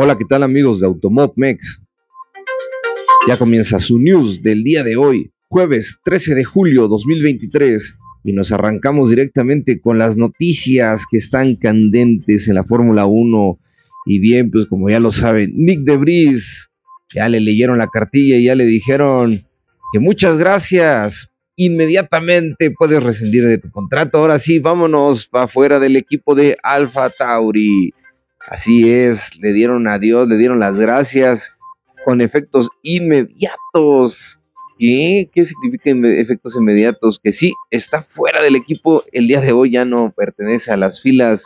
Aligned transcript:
Hola, 0.00 0.16
¿qué 0.16 0.24
tal 0.24 0.44
amigos 0.44 0.78
de 0.78 0.86
Automob 0.86 1.32
Mex? 1.34 1.82
Ya 3.26 3.36
comienza 3.36 3.80
su 3.80 3.98
news 3.98 4.40
del 4.44 4.62
día 4.62 4.84
de 4.84 4.96
hoy, 4.96 5.32
jueves 5.48 5.98
13 6.04 6.36
de 6.36 6.44
julio 6.44 6.86
2023, 6.86 7.96
y 8.22 8.32
nos 8.32 8.52
arrancamos 8.52 9.10
directamente 9.10 9.80
con 9.80 9.98
las 9.98 10.16
noticias 10.16 11.02
que 11.10 11.18
están 11.18 11.56
candentes 11.56 12.46
en 12.46 12.54
la 12.54 12.62
Fórmula 12.62 13.06
1. 13.06 13.58
Y 14.06 14.20
bien, 14.20 14.52
pues 14.52 14.66
como 14.66 14.88
ya 14.88 15.00
lo 15.00 15.10
saben, 15.10 15.50
Nick 15.56 15.80
Debris, 15.80 16.70
ya 17.12 17.28
le 17.28 17.40
leyeron 17.40 17.78
la 17.78 17.88
cartilla 17.88 18.36
y 18.36 18.44
ya 18.44 18.54
le 18.54 18.66
dijeron 18.66 19.48
que 19.92 19.98
muchas 19.98 20.38
gracias, 20.38 21.28
inmediatamente 21.56 22.70
puedes 22.70 23.02
rescindir 23.02 23.48
de 23.48 23.58
tu 23.58 23.72
contrato. 23.72 24.18
Ahora 24.18 24.38
sí, 24.38 24.60
vámonos 24.60 25.26
para 25.26 25.46
afuera 25.46 25.80
del 25.80 25.96
equipo 25.96 26.36
de 26.36 26.56
Alfa 26.62 27.10
Tauri. 27.10 27.92
Así 28.50 28.90
es, 28.90 29.38
le 29.40 29.52
dieron 29.52 29.88
adiós, 29.88 30.26
le 30.28 30.36
dieron 30.36 30.58
las 30.58 30.78
gracias 30.78 31.52
con 32.04 32.20
efectos 32.20 32.68
inmediatos. 32.82 34.38
¿Qué? 34.78 35.28
¿Qué 35.32 35.44
significa 35.44 35.90
efectos 35.90 36.56
inmediatos? 36.56 37.18
Que 37.22 37.32
sí, 37.32 37.52
está 37.70 38.02
fuera 38.02 38.42
del 38.42 38.56
equipo. 38.56 39.02
El 39.12 39.26
día 39.26 39.40
de 39.40 39.52
hoy 39.52 39.72
ya 39.72 39.84
no 39.84 40.10
pertenece 40.10 40.70
a 40.72 40.76
las 40.76 41.02
filas 41.02 41.44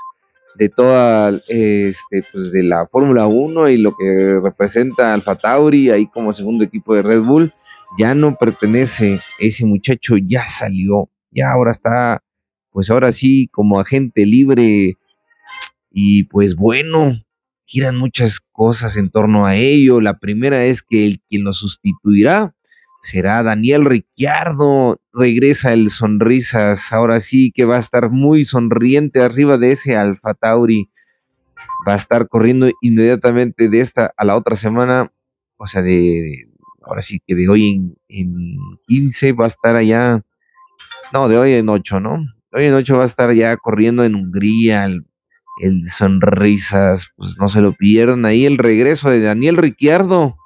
de 0.57 0.69
toda, 0.69 1.31
este, 1.49 2.25
pues 2.31 2.53
de 2.53 2.63
la 2.63 2.87
Fórmula 2.87 3.27
1 3.27 3.71
y 3.71 3.79
lo 3.79 3.97
que 3.97 4.39
representa 4.43 5.15
Alfa 5.15 5.35
Tauri 5.35 5.91
ahí 5.91 6.07
como 6.07 6.33
segundo 6.33 6.63
equipo 6.63 6.95
de 6.95 7.03
Red 7.03 7.23
Bull 7.23 7.53
ya 7.97 8.15
no 8.15 8.37
pertenece, 8.37 9.21
ese 9.39 9.67
muchacho 9.67 10.17
ya 10.17 10.49
salió, 10.49 11.11
ya 11.31 11.53
ahora 11.53 11.73
está, 11.73 12.23
pues 12.71 12.91
ahora 12.91 13.13
sí, 13.13 13.49
como 13.53 13.81
agente 13.81 14.25
libre 14.25 14.97
y 15.93 16.25
pues 16.25 16.57
bueno, 16.57 17.23
giran 17.65 17.97
muchas 17.97 18.41
cosas 18.41 18.97
en 18.97 19.11
torno 19.11 19.47
a 19.47 19.57
ello. 19.57 20.01
La 20.01 20.19
primera 20.19 20.65
es 20.65 20.83
que 20.83 21.07
el 21.07 21.21
quien 21.29 21.45
lo 21.45 21.53
sustituirá 21.53 22.55
será 23.03 23.43
Daniel 23.43 23.85
Ricciardo, 23.85 25.01
regresa 25.13 25.73
el 25.73 25.91
sonrisas, 25.91 26.93
ahora 26.93 27.21
sí 27.21 27.53
que 27.55 27.65
va 27.65 27.77
a 27.77 27.81
estar 27.81 28.11
muy 28.11 28.45
sonriente 28.45 29.23
arriba 29.23 29.59
de 29.59 29.73
ese 29.73 29.97
Alfa 29.97 30.35
Tauri. 30.35 30.89
Va 31.87 31.95
a 31.95 31.97
estar 31.97 32.29
corriendo 32.29 32.71
inmediatamente 32.81 33.69
de 33.69 33.81
esta 33.81 34.13
a 34.17 34.25
la 34.25 34.37
otra 34.37 34.55
semana, 34.55 35.11
o 35.57 35.67
sea, 35.67 35.83
de, 35.83 36.49
ahora 36.83 37.03
sí 37.03 37.21
que 37.27 37.35
de 37.35 37.49
hoy 37.49 37.97
en, 38.09 38.57
15 38.87 39.33
va 39.33 39.47
a 39.47 39.49
estar 39.49 39.75
allá, 39.75 40.23
no, 41.13 41.29
de 41.29 41.39
hoy 41.39 41.55
en 41.55 41.69
8, 41.69 41.99
¿no? 41.99 42.25
Hoy 42.53 42.67
en 42.67 42.75
8 42.75 42.99
va 42.99 43.03
a 43.03 43.07
estar 43.07 43.33
ya 43.33 43.57
corriendo 43.57 44.05
en 44.05 44.15
Hungría, 44.15 44.89
sonrisas, 45.87 47.11
pues 47.17 47.37
no 47.39 47.49
se 47.49 47.61
lo 47.61 47.73
pierdan. 47.73 48.25
Ahí 48.25 48.47
el 48.47 48.59
regreso 48.59 49.11
de 49.11 49.21
Daniel 49.21 49.57
Ricciardo, 49.57 50.37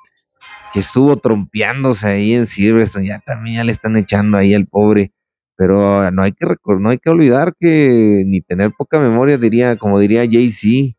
que 0.72 0.80
estuvo 0.80 1.16
trompeándose 1.16 2.06
ahí 2.06 2.34
en 2.34 2.46
Silverstone, 2.46 3.06
ya 3.06 3.18
también 3.20 3.66
le 3.66 3.72
están 3.72 3.96
echando 3.96 4.38
ahí 4.38 4.54
al 4.54 4.66
pobre, 4.66 5.12
pero 5.56 6.10
no 6.10 6.22
hay 6.22 6.32
que 6.32 6.46
no 6.78 6.90
hay 6.90 6.98
que 6.98 7.10
olvidar 7.10 7.54
que 7.58 8.24
ni 8.26 8.42
tener 8.42 8.72
poca 8.76 8.98
memoria 8.98 9.38
diría, 9.38 9.76
como 9.76 9.98
diría 9.98 10.26
Jay-Z, 10.30 10.96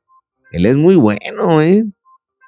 él 0.52 0.66
es 0.66 0.78
muy 0.78 0.96
bueno, 0.96 1.62
eh, 1.62 1.86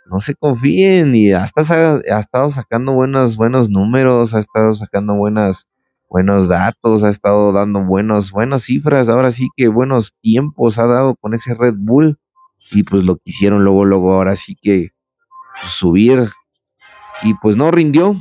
no 0.09 0.19
se 0.19 0.35
confíen. 0.35 1.15
Y 1.15 1.31
hasta 1.31 1.61
ha, 1.61 2.19
estado 2.19 2.49
sacando 2.49 2.93
buenos 2.93 3.37
buenos 3.37 3.69
números, 3.69 4.33
ha 4.33 4.39
estado 4.39 4.73
sacando 4.73 5.15
buenas 5.15 5.67
buenos 6.09 6.47
datos, 6.47 7.03
ha 7.03 7.09
estado 7.09 7.51
dando 7.51 7.83
buenos 7.83 8.31
buenas 8.31 8.63
cifras, 8.63 9.09
ahora 9.09 9.31
sí 9.31 9.47
que 9.55 9.67
buenos 9.67 10.15
tiempos 10.21 10.79
ha 10.79 10.87
dado 10.87 11.15
con 11.15 11.33
ese 11.33 11.53
Red 11.53 11.75
Bull 11.77 12.17
y 12.71 12.83
pues 12.83 13.03
lo 13.03 13.17
quisieron 13.17 13.63
luego 13.63 13.85
luego 13.85 14.13
ahora 14.13 14.35
sí 14.35 14.57
que 14.61 14.89
subir 15.63 16.29
y 17.23 17.33
pues 17.35 17.55
no 17.55 17.71
rindió. 17.71 18.15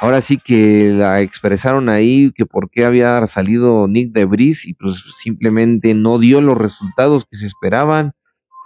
Ahora 0.00 0.22
sí 0.22 0.38
que 0.38 0.92
la 0.94 1.20
expresaron 1.20 1.90
ahí 1.90 2.32
que 2.32 2.46
por 2.46 2.70
qué 2.70 2.86
había 2.86 3.26
salido 3.26 3.86
Nick 3.86 4.12
de 4.12 4.24
Bris 4.24 4.66
y 4.66 4.72
pues 4.72 5.04
simplemente 5.18 5.94
no 5.94 6.18
dio 6.18 6.40
los 6.40 6.56
resultados 6.56 7.26
que 7.26 7.36
se 7.36 7.46
esperaban 7.46 8.12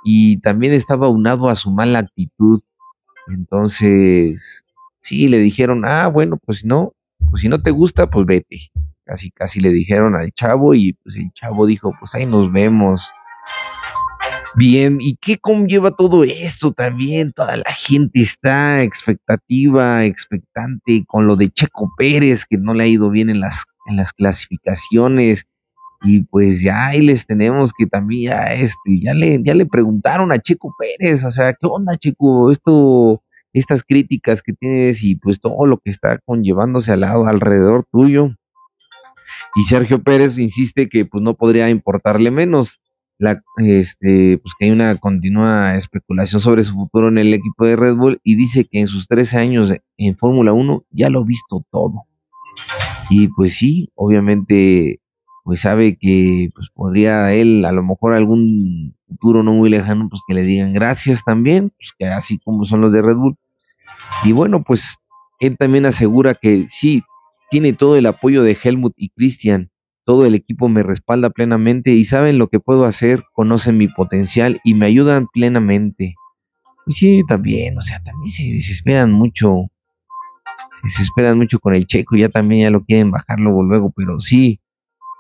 y 0.05 0.41
también 0.43 0.73
estaba 0.73 1.09
unado 1.09 1.49
a 1.49 1.57
su 1.57 1.73
mala 1.73 1.99
actitud. 2.01 2.63
Entonces, 3.27 4.65
sí, 5.01 5.27
le 5.29 5.41
dijeron, 5.41 5.85
ah, 5.85 6.07
bueno, 6.07 6.39
pues 6.45 6.65
no, 6.65 6.93
pues 7.31 7.43
si 7.43 7.49
no 7.49 7.63
te 7.63 7.71
gusta, 7.71 8.09
pues 8.09 8.27
vete. 8.27 8.59
Casi, 9.05 9.31
casi 9.31 9.61
le 9.61 9.71
dijeron 9.71 10.15
al 10.15 10.33
chavo 10.33 10.75
y 10.75 10.95
pues 10.95 11.17
el 11.17 11.33
chavo 11.33 11.67
dijo, 11.67 11.93
pues 11.99 12.15
ahí 12.15 12.27
nos 12.27 12.51
vemos. 12.53 13.11
Bien, 14.57 14.99
¿y 15.01 15.17
qué 15.17 15.37
conlleva 15.39 15.91
todo 15.91 16.23
esto 16.23 16.73
también? 16.73 17.33
Toda 17.33 17.57
la 17.57 17.73
gente 17.73 18.23
está 18.23 18.83
expectativa, 18.83 20.05
expectante 20.05 21.05
con 21.07 21.27
lo 21.27 21.37
de 21.37 21.51
Checo 21.51 21.93
Pérez, 21.99 22.45
que 22.49 22.57
no 22.57 22.73
le 22.73 22.85
ha 22.85 22.87
ido 22.87 23.11
bien 23.11 23.31
en 23.31 23.41
las, 23.41 23.65
en 23.87 23.97
las 23.97 24.13
clasificaciones 24.13 25.45
y 26.05 26.21
pues 26.21 26.61
ya 26.63 26.89
ahí 26.89 27.01
les 27.01 27.27
tenemos 27.27 27.73
que 27.73 27.87
también 27.87 28.31
ya 28.31 28.55
este 28.55 29.01
ya 29.03 29.15
le 29.15 29.43
ya 29.43 29.55
le 29.55 29.67
preguntaron 29.67 30.31
a 30.33 30.39
Checo 30.39 30.75
Pérez, 30.79 31.25
o 31.25 31.33
sea, 31.33 31.55
¿qué 31.55 31.67
onda, 31.67 31.97
Checo? 31.97 32.53
Esto 32.53 33.23
estas 33.55 33.85
críticas 33.85 34.43
que 34.43 34.53
tienes 34.53 35.03
y 35.03 35.15
pues 35.17 35.41
todo 35.41 35.67
lo 35.67 35.79
que 35.79 35.91
está 35.91 36.19
conllevándose 36.27 36.93
al 36.93 37.01
lado 37.01 37.27
alrededor 37.27 37.87
tuyo. 37.91 38.31
Y 39.55 39.65
Sergio 39.65 40.03
Pérez 40.03 40.39
insiste 40.39 40.89
que 40.89 41.07
pues 41.07 41.23
no 41.23 41.35
podría 41.35 41.71
importarle 41.71 42.31
menos 42.31 42.81
la 43.19 43.41
este 43.59 44.39
pues 44.39 44.55
que 44.59 44.67
hay 44.67 44.71
una 44.73 44.97
continua 44.97 45.77
especulación 45.77 46.41
sobre 46.41 46.65
su 46.65 46.75
futuro 46.75 47.09
en 47.09 47.19
el 47.19 47.33
equipo 47.33 47.65
de 47.65 47.77
Red 47.77 47.95
Bull 47.95 48.21
y 48.25 48.37
dice 48.37 48.65
que 48.65 48.81
en 48.81 48.89
sus 48.89 49.07
13 49.07 49.39
años 49.39 49.73
en 49.97 50.17
Fórmula 50.17 50.53
1 50.53 50.85
ya 50.91 51.11
lo 51.11 51.21
ha 51.21 51.25
visto 51.25 51.65
todo. 51.71 52.03
Y 53.11 53.29
pues 53.29 53.55
sí, 53.57 53.91
obviamente 53.95 55.01
pues 55.45 55.61
sabe 55.61 55.97
que 56.01 56.51
pues 56.55 56.69
podría 56.75 57.33
él 57.33 57.65
a 57.67 57.73
lo 57.73 57.83
mejor 57.83 58.15
algún 58.15 58.97
futuro 59.07 59.43
no 59.43 59.53
muy 59.53 59.69
lejano 59.69 60.09
pues 60.09 60.23
que 60.27 60.35
le 60.35 60.43
digan 60.43 60.73
gracias 60.73 61.23
también 61.23 61.71
pues 61.71 61.93
que 61.99 62.07
así 62.07 62.39
como 62.39 62.65
son 62.65 62.81
los 62.81 62.93
de 62.93 63.03
Red 63.03 63.17
Bull 63.17 63.37
y 64.25 64.33
bueno 64.33 64.63
pues 64.63 64.97
él 65.41 65.57
también 65.57 65.87
asegura 65.87 66.35
que 66.35 66.67
sí 66.69 67.03
tiene 67.51 67.73
todo 67.73 67.97
el 67.97 68.07
apoyo 68.07 68.43
de 68.43 68.57
Helmut 68.63 68.95
y 68.97 69.11
Christian 69.11 69.71
todo 70.05 70.27
el 70.27 70.35
equipo 70.35 70.69
me 70.69 70.83
respalda 70.83 71.31
plenamente 71.31 71.93
y 71.93 72.05
saben 72.05 72.39
lo 72.39 72.49
que 72.49 72.61
puedo 72.61 72.85
hacer 72.85 73.25
conocen 73.33 73.79
mi 73.79 73.89
potencial 73.89 74.61
y 74.65 74.75
me 74.75 74.87
ayudan 74.87 75.29
plenamente 75.33 76.15
pues 76.85 76.97
sí 76.99 77.23
también 77.29 77.79
o 77.79 77.83
sea 77.83 78.03
también 78.03 78.31
se 78.31 78.45
desesperan 78.45 79.13
mucho 79.13 79.71
se 80.83 80.89
desesperan 80.89 81.39
mucho 81.39 81.59
con 81.59 81.75
el 81.75 81.87
checo 81.87 82.17
ya 82.17 82.29
también 82.29 82.63
ya 82.63 82.71
lo 82.71 82.85
quieren 82.85 83.11
bajar 83.11 83.39
luego 83.41 83.93
pero 83.97 84.21
sí 84.21 84.61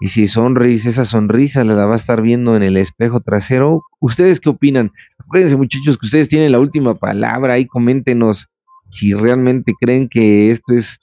y 0.00 0.08
si 0.08 0.26
sonrisa, 0.26 0.88
esa 0.88 1.04
sonrisa 1.04 1.64
la 1.64 1.86
va 1.86 1.94
a 1.94 1.96
estar 1.96 2.20
viendo 2.20 2.56
en 2.56 2.62
el 2.62 2.76
espejo 2.76 3.20
trasero. 3.20 3.82
¿Ustedes 4.00 4.40
qué 4.40 4.50
opinan? 4.50 4.92
Acuérdense 5.18 5.56
muchachos 5.56 5.96
que 5.96 6.06
ustedes 6.06 6.28
tienen 6.28 6.52
la 6.52 6.60
última 6.60 6.94
palabra. 6.94 7.54
Ahí 7.54 7.66
coméntenos 7.66 8.48
si 8.94 9.12
realmente 9.12 9.74
creen 9.78 10.08
que 10.08 10.50
esto 10.50 10.74
es, 10.74 10.98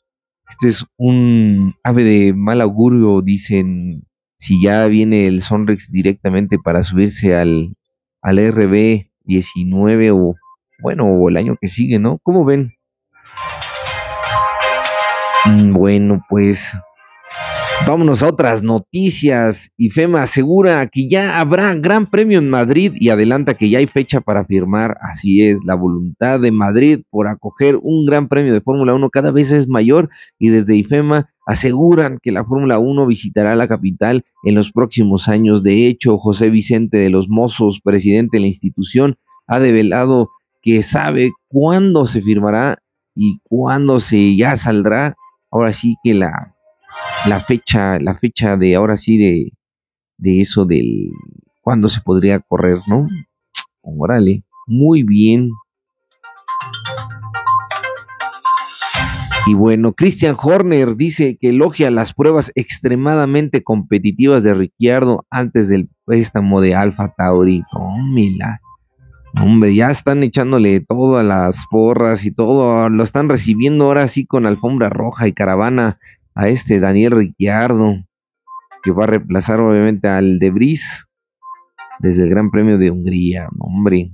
esto 0.49 0.67
es 0.67 0.85
un 0.97 1.75
ave 1.83 2.03
de 2.03 2.33
mal 2.33 2.61
augurio. 2.61 3.21
Dicen 3.21 4.03
si 4.37 4.61
ya 4.63 4.87
viene 4.87 5.27
el 5.27 5.41
Sonrix 5.41 5.91
directamente 5.91 6.57
para 6.57 6.83
subirse 6.83 7.35
al, 7.35 7.75
al 8.21 8.39
RB 8.39 9.07
19 9.25 10.11
o 10.11 10.35
bueno, 10.81 11.05
o 11.05 11.29
el 11.29 11.37
año 11.37 11.57
que 11.61 11.67
sigue, 11.67 11.99
¿no? 11.99 12.17
¿Cómo 12.23 12.43
ven? 12.43 12.73
Mm, 15.45 15.73
bueno, 15.73 16.23
pues 16.27 16.71
Vámonos 17.87 18.21
a 18.21 18.27
otras 18.27 18.61
noticias. 18.61 19.71
IFEMA 19.75 20.21
asegura 20.21 20.87
que 20.87 21.09
ya 21.09 21.39
habrá 21.39 21.73
gran 21.73 22.05
premio 22.05 22.37
en 22.37 22.49
Madrid 22.49 22.93
y 22.95 23.09
adelanta 23.09 23.55
que 23.55 23.69
ya 23.69 23.79
hay 23.79 23.87
fecha 23.87 24.21
para 24.21 24.45
firmar. 24.45 24.97
Así 25.01 25.41
es, 25.41 25.59
la 25.65 25.75
voluntad 25.75 26.39
de 26.39 26.51
Madrid 26.51 27.01
por 27.09 27.27
acoger 27.27 27.77
un 27.81 28.05
gran 28.05 28.29
premio 28.29 28.53
de 28.53 28.61
Fórmula 28.61 28.93
1 28.93 29.09
cada 29.09 29.31
vez 29.31 29.51
es 29.51 29.67
mayor 29.67 30.09
y 30.39 30.49
desde 30.49 30.75
IFEMA 30.75 31.31
aseguran 31.45 32.19
que 32.21 32.31
la 32.31 32.45
Fórmula 32.45 32.79
1 32.79 33.07
visitará 33.07 33.55
la 33.55 33.67
capital 33.67 34.25
en 34.43 34.55
los 34.55 34.71
próximos 34.71 35.27
años. 35.27 35.63
De 35.63 35.87
hecho, 35.87 36.17
José 36.17 36.49
Vicente 36.49 36.97
de 36.97 37.09
los 37.09 37.27
Mozos, 37.29 37.81
presidente 37.81 38.37
de 38.37 38.41
la 38.41 38.47
institución, 38.47 39.17
ha 39.47 39.59
develado 39.59 40.29
que 40.61 40.83
sabe 40.83 41.31
cuándo 41.47 42.05
se 42.05 42.21
firmará 42.21 42.77
y 43.15 43.39
cuándo 43.43 43.99
se 43.99 44.37
ya 44.37 44.55
saldrá. 44.55 45.15
Ahora 45.49 45.73
sí 45.73 45.95
que 46.03 46.13
la 46.13 46.55
la 47.27 47.39
fecha, 47.39 47.99
la 47.99 48.15
fecha 48.15 48.57
de 48.57 48.75
ahora 48.75 48.97
sí 48.97 49.17
de, 49.17 49.53
de 50.17 50.41
eso 50.41 50.65
del 50.65 51.09
cuándo 51.61 51.89
se 51.89 52.01
podría 52.01 52.39
correr, 52.39 52.79
¿no? 52.87 53.07
Órale, 53.81 54.43
muy 54.67 55.03
bien. 55.03 55.49
Y 59.47 59.55
bueno, 59.55 59.93
Christian 59.93 60.35
Horner 60.39 60.95
dice 60.95 61.37
que 61.39 61.49
elogia 61.49 61.89
las 61.89 62.13
pruebas 62.13 62.51
extremadamente 62.53 63.63
competitivas 63.63 64.43
de 64.43 64.53
Ricciardo 64.53 65.25
antes 65.31 65.67
del 65.67 65.89
préstamo 66.05 66.61
de 66.61 66.75
Alfa 66.75 67.13
Tauri. 67.17 67.63
Tómela. 67.71 68.61
Hombre, 69.41 69.73
ya 69.73 69.89
están 69.89 70.23
echándole 70.23 70.81
todas 70.81 71.25
las 71.25 71.65
porras 71.71 72.25
y 72.25 72.31
todo, 72.31 72.89
lo 72.89 73.03
están 73.03 73.29
recibiendo 73.29 73.85
ahora 73.85 74.07
sí 74.07 74.25
con 74.25 74.45
alfombra 74.45 74.89
roja 74.89 75.27
y 75.27 75.33
caravana 75.33 75.99
a 76.35 76.47
este 76.47 76.79
Daniel 76.79 77.11
Ricciardo, 77.11 77.95
que 78.83 78.91
va 78.91 79.03
a 79.03 79.07
reemplazar 79.07 79.59
obviamente 79.59 80.07
al 80.07 80.39
de 80.39 80.49
Bris 80.49 81.05
desde 81.99 82.23
el 82.23 82.29
Gran 82.29 82.51
Premio 82.51 82.77
de 82.77 82.91
Hungría, 82.91 83.49
hombre. 83.59 84.11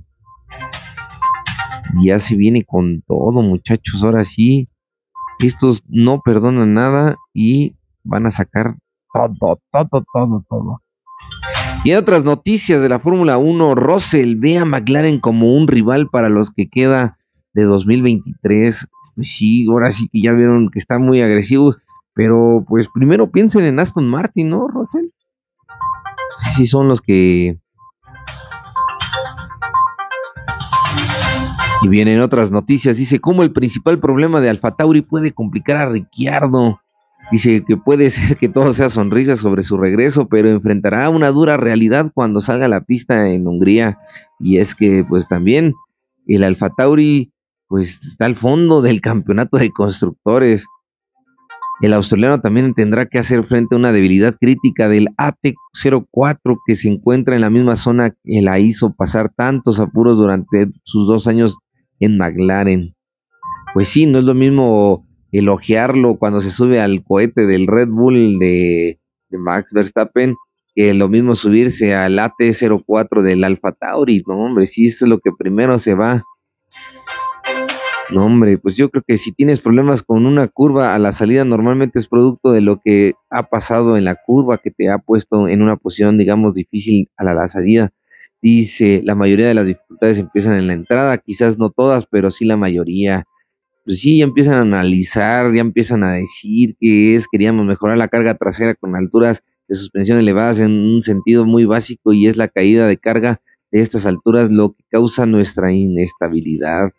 Ya 2.04 2.20
se 2.20 2.36
viene 2.36 2.64
con 2.64 3.02
todo, 3.02 3.42
muchachos, 3.42 4.04
ahora 4.04 4.24
sí. 4.24 4.68
Estos 5.40 5.82
no 5.88 6.20
perdonan 6.20 6.74
nada 6.74 7.16
y 7.32 7.76
van 8.02 8.26
a 8.26 8.30
sacar 8.30 8.76
todo, 9.12 9.60
todo, 9.70 10.04
todo, 10.12 10.44
todo. 10.48 10.82
Y 11.84 11.92
en 11.92 11.98
otras 11.98 12.24
noticias 12.24 12.82
de 12.82 12.88
la 12.88 12.98
Fórmula 12.98 13.38
1, 13.38 13.74
Russell 13.74 14.34
ve 14.36 14.58
a 14.58 14.64
McLaren 14.64 15.20
como 15.20 15.54
un 15.54 15.68
rival 15.68 16.08
para 16.08 16.28
los 16.28 16.50
que 16.50 16.68
queda 16.68 17.18
de 17.54 17.64
2023. 17.64 18.86
Pues 19.14 19.30
sí, 19.30 19.66
ahora 19.70 19.92
sí 19.92 20.08
que 20.08 20.20
ya 20.20 20.32
vieron 20.32 20.70
que 20.70 20.78
están 20.78 21.02
muy 21.02 21.22
agresivos, 21.22 21.78
pero 22.18 22.64
pues 22.66 22.88
primero 22.92 23.30
piensen 23.30 23.64
en 23.64 23.78
Aston 23.78 24.08
Martin, 24.08 24.50
¿no, 24.50 24.66
Russell? 24.66 25.10
Sí, 26.56 26.66
son 26.66 26.88
los 26.88 27.00
que... 27.00 27.60
Y 31.80 31.88
vienen 31.88 32.20
otras 32.20 32.50
noticias, 32.50 32.96
dice, 32.96 33.20
¿cómo 33.20 33.44
el 33.44 33.52
principal 33.52 34.00
problema 34.00 34.40
de 34.40 34.50
Alfa 34.50 34.74
Tauri 34.74 35.02
puede 35.02 35.30
complicar 35.30 35.76
a 35.76 35.88
Ricciardo? 35.90 36.80
Dice 37.30 37.62
que 37.64 37.76
puede 37.76 38.10
ser 38.10 38.36
que 38.36 38.48
todo 38.48 38.72
sea 38.72 38.90
sonrisa 38.90 39.36
sobre 39.36 39.62
su 39.62 39.76
regreso, 39.76 40.26
pero 40.26 40.48
enfrentará 40.48 41.08
una 41.10 41.30
dura 41.30 41.56
realidad 41.56 42.10
cuando 42.12 42.40
salga 42.40 42.64
a 42.64 42.68
la 42.68 42.80
pista 42.80 43.28
en 43.28 43.46
Hungría. 43.46 43.96
Y 44.40 44.58
es 44.58 44.74
que, 44.74 45.04
pues 45.08 45.28
también, 45.28 45.72
el 46.26 46.42
Alfa 46.42 46.70
Tauri, 46.70 47.32
pues 47.68 48.04
está 48.04 48.26
al 48.26 48.34
fondo 48.34 48.82
del 48.82 49.00
campeonato 49.00 49.56
de 49.56 49.70
constructores. 49.70 50.64
El 51.80 51.92
australiano 51.92 52.40
también 52.40 52.74
tendrá 52.74 53.06
que 53.06 53.18
hacer 53.18 53.44
frente 53.44 53.74
a 53.74 53.78
una 53.78 53.92
debilidad 53.92 54.36
crítica 54.38 54.88
del 54.88 55.08
AT04 55.16 56.58
que 56.66 56.74
se 56.74 56.88
encuentra 56.88 57.36
en 57.36 57.42
la 57.42 57.50
misma 57.50 57.76
zona 57.76 58.10
que 58.10 58.42
la 58.42 58.58
hizo 58.58 58.94
pasar 58.94 59.30
tantos 59.32 59.78
apuros 59.78 60.16
durante 60.16 60.72
sus 60.82 61.06
dos 61.06 61.28
años 61.28 61.56
en 62.00 62.18
McLaren. 62.18 62.96
Pues 63.74 63.90
sí, 63.90 64.06
no 64.06 64.18
es 64.18 64.24
lo 64.24 64.34
mismo 64.34 65.06
elogiarlo 65.30 66.16
cuando 66.18 66.40
se 66.40 66.50
sube 66.50 66.80
al 66.80 67.04
cohete 67.04 67.46
del 67.46 67.68
Red 67.68 67.88
Bull 67.88 68.38
de, 68.40 68.98
Max 69.30 69.72
Verstappen, 69.72 70.34
que 70.74 70.94
lo 70.94 71.08
mismo 71.08 71.36
subirse 71.36 71.94
al 71.94 72.18
AT04 72.18 73.22
del 73.22 73.44
Alfa 73.44 73.72
Tauri, 73.72 74.24
no 74.26 74.36
hombre, 74.36 74.66
si 74.66 74.86
eso 74.86 75.04
es 75.04 75.08
lo 75.08 75.20
que 75.20 75.30
primero 75.38 75.78
se 75.78 75.94
va. 75.94 76.24
No 78.10 78.24
hombre, 78.24 78.56
pues 78.56 78.76
yo 78.76 78.88
creo 78.88 79.02
que 79.06 79.18
si 79.18 79.32
tienes 79.32 79.60
problemas 79.60 80.02
con 80.02 80.24
una 80.24 80.48
curva 80.48 80.94
a 80.94 80.98
la 80.98 81.12
salida 81.12 81.44
normalmente 81.44 81.98
es 81.98 82.08
producto 82.08 82.52
de 82.52 82.62
lo 82.62 82.80
que 82.80 83.12
ha 83.28 83.42
pasado 83.50 83.98
en 83.98 84.04
la 84.04 84.14
curva 84.14 84.58
que 84.58 84.70
te 84.70 84.88
ha 84.88 84.96
puesto 84.96 85.46
en 85.46 85.60
una 85.60 85.76
posición 85.76 86.16
digamos 86.16 86.54
difícil 86.54 87.10
a 87.18 87.24
la 87.24 87.48
salida. 87.48 87.90
Dice, 88.40 89.02
la 89.04 89.14
mayoría 89.14 89.48
de 89.48 89.54
las 89.54 89.66
dificultades 89.66 90.18
empiezan 90.18 90.54
en 90.56 90.68
la 90.68 90.72
entrada, 90.72 91.18
quizás 91.18 91.58
no 91.58 91.70
todas, 91.70 92.06
pero 92.06 92.30
sí 92.30 92.46
la 92.46 92.56
mayoría 92.56 93.24
pues 93.84 94.00
sí, 94.00 94.18
ya 94.18 94.24
empiezan 94.24 94.54
a 94.54 94.60
analizar, 94.62 95.52
ya 95.54 95.60
empiezan 95.62 96.04
a 96.04 96.14
decir 96.14 96.76
que 96.80 97.14
es, 97.16 97.26
queríamos 97.28 97.66
mejorar 97.66 97.98
la 97.98 98.08
carga 98.08 98.36
trasera 98.36 98.74
con 98.74 98.96
alturas 98.96 99.42
de 99.68 99.76
suspensión 99.76 100.18
elevadas 100.18 100.58
en 100.60 100.72
un 100.72 101.04
sentido 101.04 101.46
muy 101.46 101.64
básico 101.66 102.12
y 102.12 102.26
es 102.26 102.36
la 102.36 102.48
caída 102.48 102.86
de 102.86 102.98
carga 102.98 103.40
de 103.72 103.80
estas 103.80 104.06
alturas 104.06 104.50
lo 104.50 104.72
que 104.74 104.84
causa 104.90 105.26
nuestra 105.26 105.72
inestabilidad. 105.72 106.92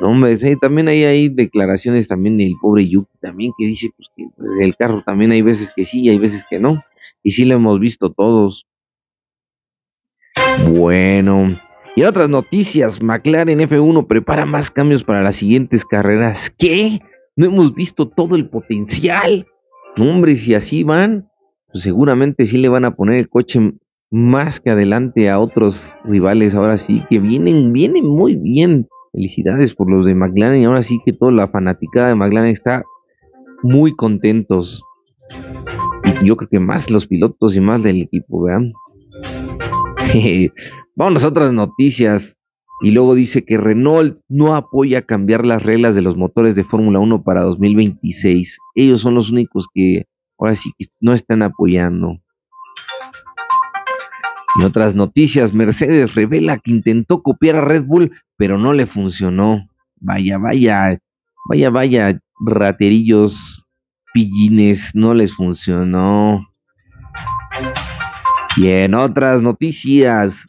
No, 0.00 0.08
hombre, 0.08 0.38
sí, 0.38 0.56
también 0.56 0.88
hay, 0.88 1.28
declaraciones 1.28 2.08
también 2.08 2.38
del 2.38 2.54
pobre 2.60 2.88
Yuki 2.88 3.18
también 3.20 3.52
que 3.58 3.66
dice 3.66 3.90
pues, 3.96 4.08
que 4.16 4.24
el 4.64 4.74
carro 4.76 5.02
también 5.02 5.32
hay 5.32 5.42
veces 5.42 5.72
que 5.74 5.84
sí 5.84 6.02
y 6.02 6.08
hay 6.08 6.18
veces 6.18 6.44
que 6.48 6.58
no. 6.58 6.82
Y 7.22 7.32
sí 7.32 7.44
lo 7.44 7.56
hemos 7.56 7.78
visto 7.78 8.10
todos. 8.10 8.66
Bueno, 10.72 11.58
y 11.96 12.04
otras 12.04 12.28
noticias, 12.28 13.02
McLaren 13.02 13.60
F1 13.60 14.06
prepara 14.06 14.46
más 14.46 14.70
cambios 14.70 15.04
para 15.04 15.22
las 15.22 15.36
siguientes 15.36 15.84
carreras. 15.84 16.50
¿Qué? 16.56 17.00
No 17.36 17.46
hemos 17.46 17.74
visto 17.74 18.08
todo 18.08 18.36
el 18.36 18.48
potencial. 18.48 19.46
hombre, 19.98 20.36
si 20.36 20.54
así 20.54 20.82
van, 20.82 21.28
pues 21.72 21.84
seguramente 21.84 22.46
sí 22.46 22.58
le 22.58 22.68
van 22.68 22.84
a 22.84 22.94
poner 22.94 23.18
el 23.18 23.28
coche 23.28 23.60
más 24.10 24.60
que 24.60 24.70
adelante 24.70 25.28
a 25.28 25.38
otros 25.38 25.94
rivales. 26.04 26.54
Ahora 26.54 26.78
sí 26.78 27.04
que 27.10 27.18
vienen, 27.18 27.72
vienen 27.72 28.06
muy 28.06 28.36
bien. 28.36 28.88
Felicidades 29.12 29.74
por 29.74 29.90
los 29.90 30.06
de 30.06 30.14
McLaren. 30.14 30.62
Y 30.62 30.64
ahora 30.64 30.82
sí 30.82 31.00
que 31.04 31.12
toda 31.12 31.32
la 31.32 31.48
fanaticada 31.48 32.08
de 32.08 32.14
McLaren 32.14 32.50
está 32.50 32.84
muy 33.62 33.94
contentos. 33.94 34.82
Y 36.22 36.26
yo 36.26 36.36
creo 36.36 36.48
que 36.48 36.60
más 36.60 36.90
los 36.90 37.06
pilotos 37.06 37.56
y 37.56 37.60
más 37.60 37.82
del 37.82 38.02
equipo, 38.02 38.42
vean. 38.42 38.72
Vamos 40.96 41.24
a 41.24 41.28
otras 41.28 41.52
noticias. 41.52 42.36
Y 42.82 42.92
luego 42.92 43.14
dice 43.14 43.44
que 43.44 43.58
Renault 43.58 44.20
no 44.28 44.54
apoya 44.54 45.02
cambiar 45.02 45.44
las 45.44 45.62
reglas 45.62 45.94
de 45.94 46.02
los 46.02 46.16
motores 46.16 46.54
de 46.54 46.64
Fórmula 46.64 46.98
1 46.98 47.22
para 47.22 47.42
2026. 47.42 48.58
Ellos 48.74 49.02
son 49.02 49.14
los 49.14 49.30
únicos 49.30 49.66
que 49.74 50.06
ahora 50.38 50.56
sí 50.56 50.72
no 50.98 51.12
están 51.12 51.42
apoyando. 51.42 52.18
En 54.58 54.66
otras 54.66 54.94
noticias, 54.94 55.52
Mercedes 55.52 56.14
revela 56.14 56.58
que 56.58 56.72
intentó 56.72 57.22
copiar 57.22 57.56
a 57.56 57.60
Red 57.60 57.84
Bull, 57.84 58.10
pero 58.36 58.58
no 58.58 58.72
le 58.72 58.86
funcionó. 58.86 59.68
Vaya, 60.00 60.38
vaya, 60.38 60.98
vaya, 61.48 61.70
vaya, 61.70 62.20
raterillos, 62.44 63.64
pillines, 64.12 64.90
no 64.94 65.14
les 65.14 65.34
funcionó. 65.34 66.48
Y 68.56 68.68
en 68.68 68.94
otras 68.94 69.40
noticias, 69.40 70.48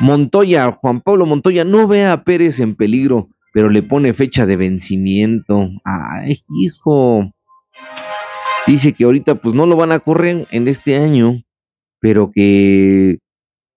Montoya, 0.00 0.72
Juan 0.72 1.00
Pablo 1.00 1.26
Montoya, 1.26 1.64
no 1.64 1.86
ve 1.86 2.06
a 2.06 2.24
Pérez 2.24 2.58
en 2.58 2.74
peligro, 2.74 3.28
pero 3.52 3.68
le 3.68 3.82
pone 3.82 4.14
fecha 4.14 4.46
de 4.46 4.56
vencimiento. 4.56 5.68
Ay, 5.84 6.42
hijo. 6.48 7.30
Dice 8.66 8.92
que 8.92 9.04
ahorita 9.04 9.36
pues 9.36 9.54
no 9.54 9.66
lo 9.66 9.76
van 9.76 9.92
a 9.92 10.00
correr 10.00 10.48
en 10.50 10.68
este 10.68 10.96
año, 10.96 11.42
pero 12.00 12.30
que 12.32 13.18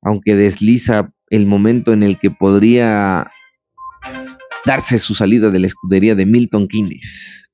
aunque 0.02 0.36
desliza 0.36 1.12
el 1.30 1.46
momento 1.46 1.94
en 1.94 2.04
el 2.04 2.20
que 2.20 2.32
podría 2.32 3.32
darse 4.66 5.00
su 5.00 5.16
salida 5.16 5.50
de 5.50 5.60
la 5.60 5.68
escudería 5.68 6.16
de 6.16 6.26
Milton 6.26 6.68
Keynes. 6.68 7.50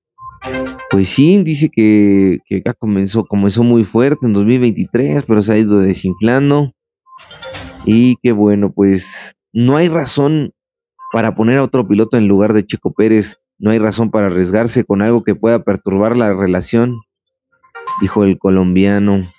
Pues 0.90 1.10
sí, 1.10 1.42
dice 1.44 1.70
que, 1.70 2.40
que 2.46 2.62
ya 2.66 2.74
comenzó, 2.74 3.26
comenzó 3.26 3.64
muy 3.64 3.84
fuerte 3.84 4.26
en 4.26 4.34
2023, 4.34 5.24
pero 5.26 5.44
se 5.44 5.54
ha 5.54 5.58
ido 5.58 5.80
desinflando. 5.80 6.74
Y 7.86 8.18
que 8.18 8.32
bueno, 8.32 8.72
pues 8.72 9.36
no 9.54 9.78
hay 9.78 9.88
razón 9.88 10.54
para 11.12 11.36
poner 11.36 11.60
a 11.60 11.64
otro 11.64 11.88
piloto 11.88 12.18
en 12.18 12.28
lugar 12.28 12.54
de 12.54 12.66
Checo 12.66 12.94
Pérez, 12.94 13.38
no 13.58 13.72
hay 13.72 13.80
razón 13.80 14.12
para 14.12 14.28
arriesgarse 14.28 14.84
con 14.86 15.02
algo 15.02 15.24
que 15.24 15.36
pueda 15.36 15.64
perturbar 15.64 16.16
la 16.16 16.34
relación, 16.34 17.02
dijo 18.02 18.24
el 18.24 18.38
colombiano. 18.38 19.30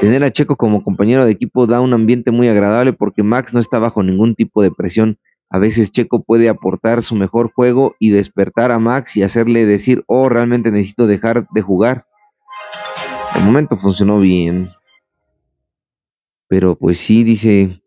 Tener 0.00 0.24
a 0.24 0.30
Checo 0.30 0.56
como 0.56 0.82
compañero 0.82 1.24
de 1.24 1.32
equipo 1.32 1.66
da 1.66 1.80
un 1.80 1.92
ambiente 1.92 2.30
muy 2.30 2.48
agradable 2.48 2.92
porque 2.92 3.22
Max 3.22 3.54
no 3.54 3.60
está 3.60 3.78
bajo 3.78 4.02
ningún 4.02 4.34
tipo 4.34 4.62
de 4.62 4.70
presión. 4.70 5.18
A 5.50 5.58
veces 5.58 5.92
Checo 5.92 6.22
puede 6.22 6.48
aportar 6.48 7.02
su 7.02 7.14
mejor 7.14 7.52
juego 7.52 7.94
y 7.98 8.10
despertar 8.10 8.72
a 8.72 8.78
Max 8.78 9.16
y 9.16 9.22
hacerle 9.22 9.66
decir, 9.66 10.04
oh, 10.06 10.28
realmente 10.28 10.70
necesito 10.70 11.06
dejar 11.06 11.46
de 11.50 11.62
jugar. 11.62 12.06
De 13.34 13.40
momento 13.40 13.76
funcionó 13.76 14.18
bien. 14.20 14.70
Pero 16.48 16.76
pues 16.76 16.98
sí, 16.98 17.24
dice, 17.24 17.80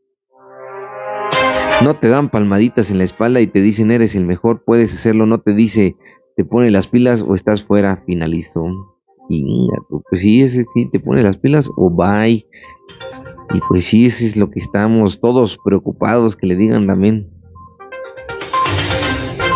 no 1.83 1.95
te 1.95 2.07
dan 2.07 2.29
palmaditas 2.29 2.89
en 2.89 2.97
la 2.97 3.03
espalda 3.03 3.41
y 3.41 3.47
te 3.47 3.61
dicen 3.61 3.91
eres 3.91 4.15
el 4.15 4.25
mejor, 4.25 4.63
puedes 4.65 4.93
hacerlo, 4.93 5.25
no 5.25 5.39
te 5.39 5.53
dice 5.53 5.95
te 6.37 6.45
pone 6.45 6.69
las 6.69 6.85
pilas 6.85 7.23
o 7.23 7.33
estás 7.33 7.63
fuera, 7.63 8.03
finalizo. 8.05 8.96
Y 9.29 9.67
pues 10.09 10.21
sí, 10.21 10.41
ese 10.41 10.65
sí, 10.73 10.89
te 10.91 10.99
pone 10.99 11.23
las 11.23 11.37
pilas 11.37 11.69
o 11.75 11.89
bye. 11.89 12.45
Y 13.53 13.59
pues 13.69 13.85
sí, 13.85 14.05
ese 14.05 14.25
es 14.25 14.37
lo 14.37 14.49
que 14.49 14.59
estamos 14.59 15.19
todos 15.19 15.57
preocupados 15.63 16.35
que 16.35 16.47
le 16.47 16.55
digan 16.55 16.87
también. 16.87 17.29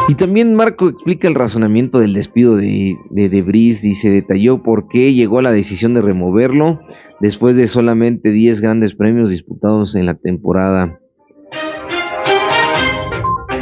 Y 0.08 0.16
también 0.16 0.56
Marco 0.56 0.90
explica 0.90 1.28
el 1.28 1.36
razonamiento 1.36 2.00
del 2.00 2.14
despido 2.14 2.58
de, 2.58 2.98
de 3.12 3.30
Debris, 3.30 3.82
dice, 3.82 4.10
detalló 4.10 4.62
por 4.62 4.88
qué 4.88 5.14
llegó 5.14 5.42
la 5.42 5.52
decisión 5.52 5.94
de 5.94 6.02
removerlo 6.02 6.80
después 7.22 7.56
de 7.56 7.68
solamente 7.68 8.32
10 8.32 8.62
grandes 8.62 8.96
premios 8.96 9.30
disputados 9.30 9.96
en 9.96 10.08
la 10.08 10.16
temporada. 10.16 11.00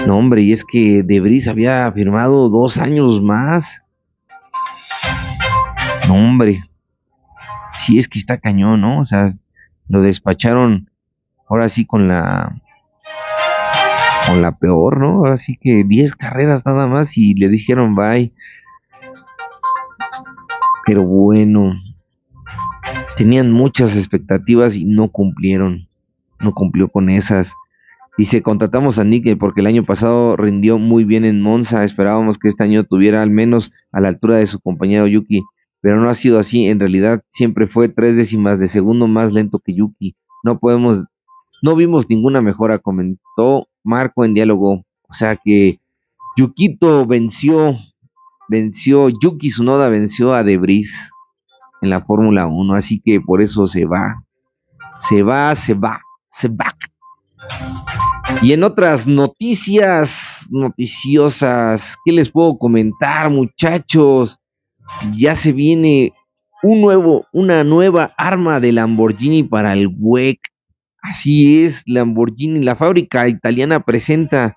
No, 0.08 0.18
hombre, 0.18 0.42
y 0.42 0.54
es 0.54 0.66
que 0.66 1.04
Debris 1.04 1.48
había 1.48 1.92
firmado 1.92 2.50
dos 2.50 2.78
años 2.78 3.22
más. 3.22 3.84
No, 6.10 6.16
hombre. 6.16 6.64
Sí, 7.72 8.00
es 8.00 8.08
que 8.08 8.18
está 8.18 8.40
cañón, 8.40 8.82
¿no? 8.82 9.00
O 9.00 9.06
sea, 9.06 9.36
lo 9.88 10.02
despacharon 10.02 10.90
ahora 11.48 11.70
sí 11.70 11.86
con 11.86 12.08
la 12.08 12.60
con 14.28 14.42
la 14.42 14.58
peor, 14.58 15.00
¿no? 15.00 15.26
Así 15.26 15.56
que 15.62 15.84
10 15.84 16.16
carreras 16.16 16.66
nada 16.66 16.88
más 16.88 17.16
y 17.16 17.36
le 17.36 17.48
dijeron 17.48 17.94
bye. 17.94 18.34
Pero 20.88 21.04
bueno, 21.04 21.74
tenían 23.16 23.52
muchas 23.52 23.96
expectativas 23.96 24.76
y 24.76 24.86
no 24.86 25.10
cumplieron. 25.10 25.88
No 26.40 26.56
cumplió 26.56 26.90
con 26.90 27.12
esas. 27.12 27.54
Dice, 28.18 28.42
contratamos 28.42 28.98
a 28.98 29.04
Nick 29.04 29.38
porque 29.38 29.62
el 29.62 29.68
año 29.68 29.84
pasado 29.84 30.36
rindió 30.36 30.80
muy 30.80 31.04
bien 31.04 31.24
en 31.24 31.40
Monza. 31.40 31.84
Esperábamos 31.84 32.40
que 32.40 32.48
este 32.48 32.64
año 32.64 32.84
tuviera 32.84 33.22
al 33.22 33.30
menos 33.30 33.72
a 33.92 34.02
la 34.02 34.10
altura 34.10 34.38
de 34.38 34.48
su 34.48 34.60
compañero 34.60 35.06
Yuki. 35.06 35.44
Pero 35.82 36.02
no 36.02 36.10
ha 36.10 36.16
sido 36.16 36.40
así. 36.40 36.66
En 36.66 36.80
realidad 36.80 37.24
siempre 37.32 37.68
fue 37.68 37.90
tres 37.90 38.16
décimas 38.16 38.60
de 38.60 38.68
segundo 38.68 39.08
más 39.08 39.34
lento 39.34 39.60
que 39.60 39.74
Yuki. 39.74 40.16
No 40.44 40.60
podemos, 40.60 41.06
no 41.62 41.76
vimos 41.76 42.10
ninguna 42.10 42.42
mejora, 42.42 42.80
comentó 42.80 43.68
Marco 43.84 44.26
en 44.26 44.34
diálogo. 44.34 44.84
O 45.10 45.14
sea 45.14 45.36
que 45.36 45.80
Yukito 46.38 47.06
venció, 47.06 47.76
venció, 48.48 49.10
Yuki 49.10 49.50
Tsunoda 49.50 49.90
venció 49.90 50.34
a 50.34 50.44
Debris 50.44 51.12
en 51.82 51.90
la 51.90 52.02
Fórmula 52.02 52.48
1, 52.48 52.76
así 52.76 53.02
que 53.04 53.20
por 53.20 53.42
eso 53.42 53.68
se 53.68 53.86
va, 53.86 54.24
se 54.98 55.24
va, 55.24 55.56
se 55.56 55.74
va, 55.74 56.02
se 56.30 56.48
va. 56.50 56.76
Y 58.42 58.54
en 58.54 58.64
otras 58.64 59.08
noticias 59.08 60.48
noticiosas, 60.50 61.98
¿qué 62.06 62.12
les 62.12 62.32
puedo 62.32 62.58
comentar, 62.58 63.30
muchachos? 63.30 64.40
Ya 65.18 65.36
se 65.36 65.52
viene 65.52 66.14
un 66.62 66.82
nuevo, 66.82 67.26
una 67.32 67.64
nueva 67.64 68.14
arma 68.18 68.60
de 68.60 68.72
Lamborghini 68.72 69.44
para 69.44 69.74
el 69.74 69.90
WEC. 69.98 70.40
Así 71.02 71.64
es, 71.64 71.84
Lamborghini, 71.86 72.62
la 72.62 72.76
fábrica 72.76 73.28
italiana 73.28 73.82
presenta 73.82 74.56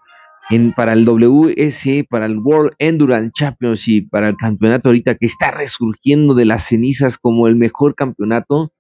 en, 0.51 0.73
para 0.73 0.93
el 0.93 1.05
WS, 1.05 2.05
para 2.11 2.27
el 2.27 2.39
World 2.39 2.73
Endurance 2.79 3.31
Championship, 3.35 4.09
para 4.11 4.29
el 4.29 4.37
campeonato 4.37 4.89
ahorita 4.89 5.15
que 5.15 5.27
está 5.27 5.51
resurgiendo 5.53 6.35
de 6.35 6.45
las 6.45 6.65
cenizas 6.65 7.19
como 7.19 7.47
el 7.47 7.57
mejor 7.57 7.95
campeonato. 7.95 8.73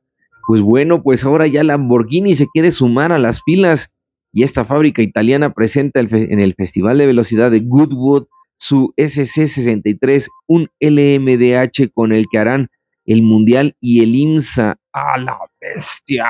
Pues 0.46 0.60
bueno, 0.60 1.02
pues 1.02 1.24
ahora 1.24 1.46
ya 1.46 1.62
Lamborghini 1.62 2.34
se 2.34 2.48
quiere 2.48 2.72
sumar 2.72 3.12
a 3.12 3.18
las 3.18 3.42
filas 3.44 3.90
y 4.32 4.42
esta 4.42 4.64
fábrica 4.64 5.02
italiana 5.02 5.52
presenta 5.52 6.00
en 6.00 6.40
el 6.40 6.54
Festival 6.54 6.98
de 6.98 7.06
Velocidad 7.06 7.50
de 7.50 7.60
Goodwood 7.60 8.26
su 8.62 8.94
SC63, 8.96 10.28
un 10.46 10.70
LMDH 10.78 11.90
con 11.92 12.12
el 12.12 12.26
que 12.30 12.38
harán 12.38 12.70
el 13.04 13.20
Mundial 13.20 13.74
y 13.80 14.04
el 14.04 14.14
IMSA. 14.14 14.78
¡A 14.92 15.18
la 15.18 15.36
bestia! 15.60 16.26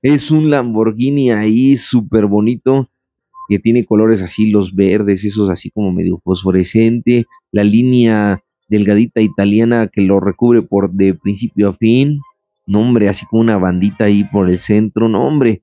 Es 0.00 0.30
un 0.30 0.48
Lamborghini 0.48 1.30
ahí 1.30 1.76
súper 1.76 2.24
bonito 2.24 2.88
que 3.50 3.58
tiene 3.58 3.84
colores 3.84 4.22
así, 4.22 4.50
los 4.50 4.74
verdes, 4.74 5.26
esos 5.26 5.50
así 5.50 5.70
como 5.70 5.92
medio 5.92 6.18
fosforescente, 6.24 7.26
la 7.52 7.64
línea 7.64 8.42
delgadita 8.70 9.20
italiana 9.20 9.88
que 9.92 10.00
lo 10.00 10.20
recubre 10.20 10.62
por 10.62 10.90
de 10.90 11.12
principio 11.12 11.68
a 11.68 11.74
fin, 11.74 12.22
nombre, 12.66 13.10
así 13.10 13.26
como 13.26 13.42
una 13.42 13.58
bandita 13.58 14.04
ahí 14.04 14.24
por 14.24 14.48
el 14.48 14.58
centro, 14.58 15.06
nombre. 15.06 15.60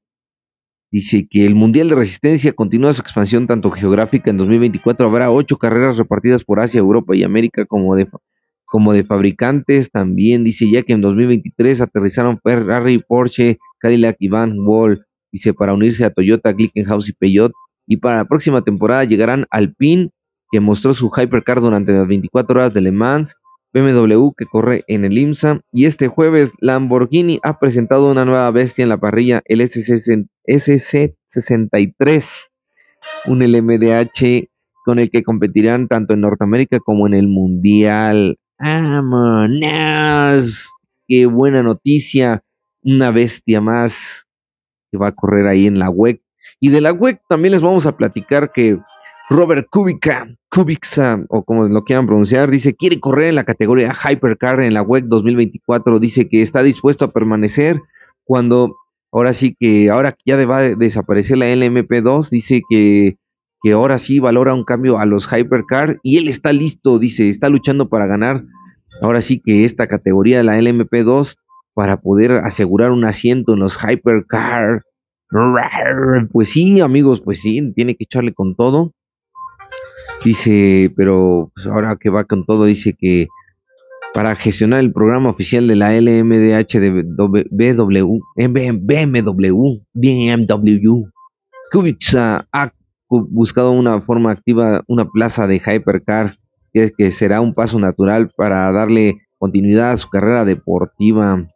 Dice 0.92 1.26
que 1.30 1.46
el 1.46 1.56
Mundial 1.56 1.88
de 1.88 1.96
Resistencia 1.96 2.52
continúa 2.52 2.94
su 2.94 3.02
expansión 3.02 3.48
tanto 3.48 3.72
geográfica. 3.72 4.30
En 4.30 4.36
2024 4.36 5.06
habrá 5.06 5.32
ocho 5.32 5.58
carreras 5.58 5.98
repartidas 5.98 6.44
por 6.44 6.60
Asia, 6.60 6.80
Europa 6.80 7.16
y 7.16 7.24
América 7.24 7.66
como 7.66 7.96
de, 7.96 8.10
como 8.66 8.92
de 8.92 9.06
fabricantes. 9.06 9.90
También 9.90 10.44
dice 10.44 10.70
ya 10.70 10.84
que 10.84 10.92
en 10.92 11.00
2023 11.00 11.80
aterrizaron 11.80 12.42
Ferrari, 12.44 13.00
Porsche, 13.00 13.58
Cadillac 13.80 14.18
y 14.20 14.28
Van 14.28 14.60
Wall. 14.60 15.06
Dice 15.32 15.54
para 15.54 15.74
unirse 15.74 16.04
a 16.04 16.10
Toyota, 16.10 16.52
Glickenhaus 16.52 17.08
y 17.08 17.14
Peugeot. 17.14 17.54
Y 17.88 17.96
para 17.98 18.18
la 18.18 18.26
próxima 18.26 18.62
temporada 18.62 19.06
llegarán 19.06 19.46
Alpine, 19.50 20.10
que 20.52 20.60
mostró 20.60 20.94
su 20.94 21.10
Hypercar 21.10 21.62
durante 21.62 21.94
las 21.94 22.06
24 22.06 22.60
horas 22.60 22.74
de 22.74 22.82
Le 22.82 22.92
Mans, 22.92 23.34
BMW 23.74 24.32
que 24.38 24.46
corre 24.46 24.84
en 24.88 25.06
el 25.06 25.18
IMSA 25.18 25.62
y 25.72 25.86
este 25.86 26.08
jueves 26.08 26.52
Lamborghini 26.60 27.40
ha 27.44 27.58
presentado 27.60 28.12
una 28.12 28.26
nueva 28.26 28.52
bestia 28.52 28.84
en 28.84 28.90
la 28.90 29.00
parrilla, 29.00 29.42
el 29.46 29.62
SC63, 29.62 32.50
un 33.28 33.40
LMDH 33.40 34.50
con 34.84 35.00
el 35.00 35.10
que 35.10 35.24
competirán 35.24 35.88
tanto 35.88 36.14
en 36.14 36.22
Norteamérica 36.22 36.80
como 36.80 37.08
en 37.08 37.14
el 37.14 37.28
Mundial. 37.28 38.38
¡Vámonos! 38.60 40.70
¡Qué 41.08 41.26
buena 41.26 41.64
noticia! 41.64 42.44
Una 42.84 43.12
bestia 43.12 43.62
más 43.62 44.26
que 44.92 44.98
va 44.98 45.10
a 45.10 45.16
correr 45.16 45.48
ahí 45.48 45.68
en 45.68 45.80
la 45.80 45.90
WEC. 45.90 46.22
Y 46.60 46.70
de 46.70 46.82
la 46.82 46.94
WEC 46.94 47.22
también 47.30 47.54
les 47.54 47.62
vamos 47.62 47.86
a 47.86 47.96
platicar 47.96 48.52
que 48.52 48.80
Robert 49.32 49.68
Kubica, 49.72 50.28
Kubica, 50.50 51.24
o 51.30 51.44
como 51.44 51.66
lo 51.70 51.86
quieran 51.86 52.06
pronunciar, 52.06 52.52
dice, 52.52 52.76
quiere 52.76 53.00
correr 53.00 53.30
en 53.30 53.36
la 53.36 53.46
categoría 53.46 53.94
Hypercar 53.94 54.60
en 54.60 54.74
la 54.74 54.82
WEC 54.82 55.06
2024, 55.06 56.00
dice 56.00 56.28
que 56.28 56.42
está 56.42 56.64
dispuesto 56.64 57.06
a 57.06 57.12
permanecer 57.12 57.80
cuando, 58.26 58.76
ahora 59.10 59.34
sí 59.34 59.56
que, 59.58 59.90
ahora 59.90 60.18
ya 60.26 60.36
va 60.46 60.58
a 60.58 60.76
desaparecer 60.76 61.38
la 61.38 61.46
LMP2, 61.46 62.30
dice 62.30 62.62
que, 62.70 63.16
que 63.64 63.72
ahora 63.72 64.00
sí 64.00 64.20
valora 64.20 64.54
un 64.54 64.66
cambio 64.66 65.00
a 65.00 65.06
los 65.06 65.32
Hypercar 65.32 65.98
y 66.04 66.18
él 66.18 66.28
está 66.28 66.52
listo, 66.52 67.00
dice, 67.00 67.30
está 67.30 67.48
luchando 67.48 67.88
para 67.88 68.08
ganar, 68.08 68.44
ahora 69.02 69.22
sí 69.22 69.42
que 69.42 69.64
esta 69.64 69.88
categoría 69.88 70.44
la 70.44 70.60
LMP2 70.60 71.38
para 71.74 72.02
poder 72.02 72.34
asegurar 72.44 72.92
un 72.92 73.06
asiento 73.06 73.54
en 73.54 73.60
los 73.60 73.80
Hypercar. 73.82 74.84
Pues 76.34 76.50
sí, 76.50 76.82
amigos, 76.82 77.22
pues 77.22 77.40
sí, 77.40 77.72
tiene 77.74 77.96
que 77.96 78.04
echarle 78.04 78.34
con 78.34 78.56
todo. 78.58 78.92
Dice, 80.24 80.94
pero 80.96 81.52
pues 81.56 81.66
ahora 81.66 81.98
que 82.00 82.10
va 82.10 82.26
con 82.26 82.46
todo, 82.46 82.66
dice 82.66 82.94
que 82.94 83.28
para 84.14 84.36
gestionar 84.36 84.82
el 84.82 84.92
programa 84.92 85.30
oficial 85.30 85.68
de 85.68 85.76
la 85.76 85.94
LMDH 85.94 86.80
de 86.80 87.04
BMW, 87.50 88.20
BMW, 88.36 89.82
BMW, 89.94 91.04
Kubica 91.72 92.48
ha 92.52 92.72
buscado 93.10 93.72
una 93.72 94.02
forma 94.02 94.32
activa, 94.32 94.84
una 94.88 95.10
plaza 95.10 95.48
de 95.48 95.56
Hypercar, 95.56 96.38
que, 96.74 96.92
que 96.96 97.12
será 97.12 97.42
un 97.42 97.54
paso 97.54 97.80
natural 97.80 98.32
para 98.36 98.72
darle 98.72 99.22
continuidad 99.40 99.92
a 99.92 99.98
su 99.98 100.10
carrera 100.10 100.46
deportiva. 100.46 101.48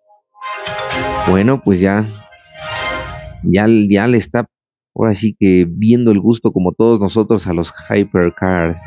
Bueno, 1.29 1.62
pues 1.63 1.81
ya, 1.81 2.10
ya, 3.43 3.67
ya 3.67 4.07
le 4.07 4.17
está 4.17 4.48
ahora 4.95 5.13
sí 5.13 5.35
que 5.39 5.67
viendo 5.69 6.11
el 6.11 6.19
gusto 6.19 6.51
como 6.51 6.71
todos 6.73 6.99
nosotros 6.99 7.47
a 7.47 7.53
los 7.53 7.73
hypercars. 7.89 8.81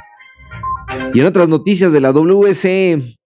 Y 1.12 1.20
en 1.20 1.26
otras 1.26 1.48
noticias 1.48 1.92
de 1.92 2.00
la 2.00 2.12
WC, 2.12 3.18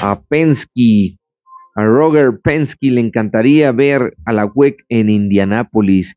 a 0.00 0.20
Penske, 0.28 1.18
a 1.74 1.84
Roger 1.84 2.40
Penske 2.42 2.90
le 2.90 3.00
encantaría 3.00 3.72
ver 3.72 4.14
a 4.24 4.32
la 4.32 4.46
WEC 4.46 4.84
en 4.88 5.10
Indianápolis. 5.10 6.16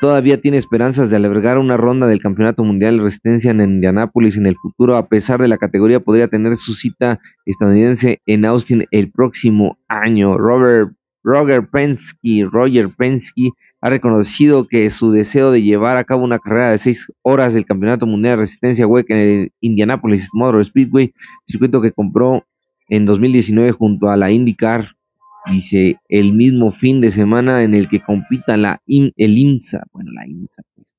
Todavía 0.00 0.40
tiene 0.40 0.58
esperanzas 0.58 1.08
de 1.08 1.16
albergar 1.16 1.56
una 1.56 1.76
ronda 1.76 2.06
del 2.06 2.20
Campeonato 2.20 2.64
Mundial 2.64 2.98
de 2.98 3.04
Resistencia 3.04 3.50
en 3.50 3.60
Indianápolis 3.60 4.36
en 4.36 4.46
el 4.46 4.56
futuro, 4.56 4.96
a 4.96 5.06
pesar 5.06 5.40
de 5.40 5.48
la 5.48 5.56
categoría 5.56 6.00
podría 6.00 6.28
tener 6.28 6.56
su 6.58 6.74
cita 6.74 7.20
estadounidense 7.46 8.20
en 8.26 8.44
Austin 8.44 8.84
el 8.90 9.10
próximo 9.10 9.78
año. 9.88 10.36
Robert 10.36 10.90
Roger 11.24 11.66
Penske, 11.66 12.46
Roger 12.50 12.90
Penske 12.96 13.50
ha 13.80 13.90
reconocido 13.90 14.68
que 14.68 14.88
su 14.90 15.10
deseo 15.10 15.50
de 15.50 15.62
llevar 15.62 15.96
a 15.96 16.04
cabo 16.04 16.22
una 16.22 16.38
carrera 16.38 16.70
de 16.70 16.78
seis 16.78 17.10
horas 17.22 17.54
del 17.54 17.66
Campeonato 17.66 18.06
Mundial 18.06 18.36
de 18.36 18.42
Resistencia 18.42 18.86
WEC 18.86 19.10
en 19.10 19.18
el 19.18 19.52
Indianapolis 19.60 20.28
Motor 20.32 20.64
Speedway, 20.64 21.12
circuito 21.46 21.80
que 21.80 21.92
compró 21.92 22.44
en 22.88 23.06
2019 23.06 23.72
junto 23.72 24.10
a 24.10 24.16
la 24.16 24.30
IndyCar, 24.30 24.90
dice 25.50 25.96
el 26.08 26.32
mismo 26.32 26.70
fin 26.70 27.00
de 27.00 27.10
semana 27.10 27.64
en 27.64 27.74
el 27.74 27.88
que 27.88 28.00
compita 28.00 28.56
la 28.56 28.80
el 28.86 29.38
IMSA, 29.38 29.84
bueno 29.92 30.12
la 30.12 30.26
IMSA 30.26 30.62
pues. 30.74 30.94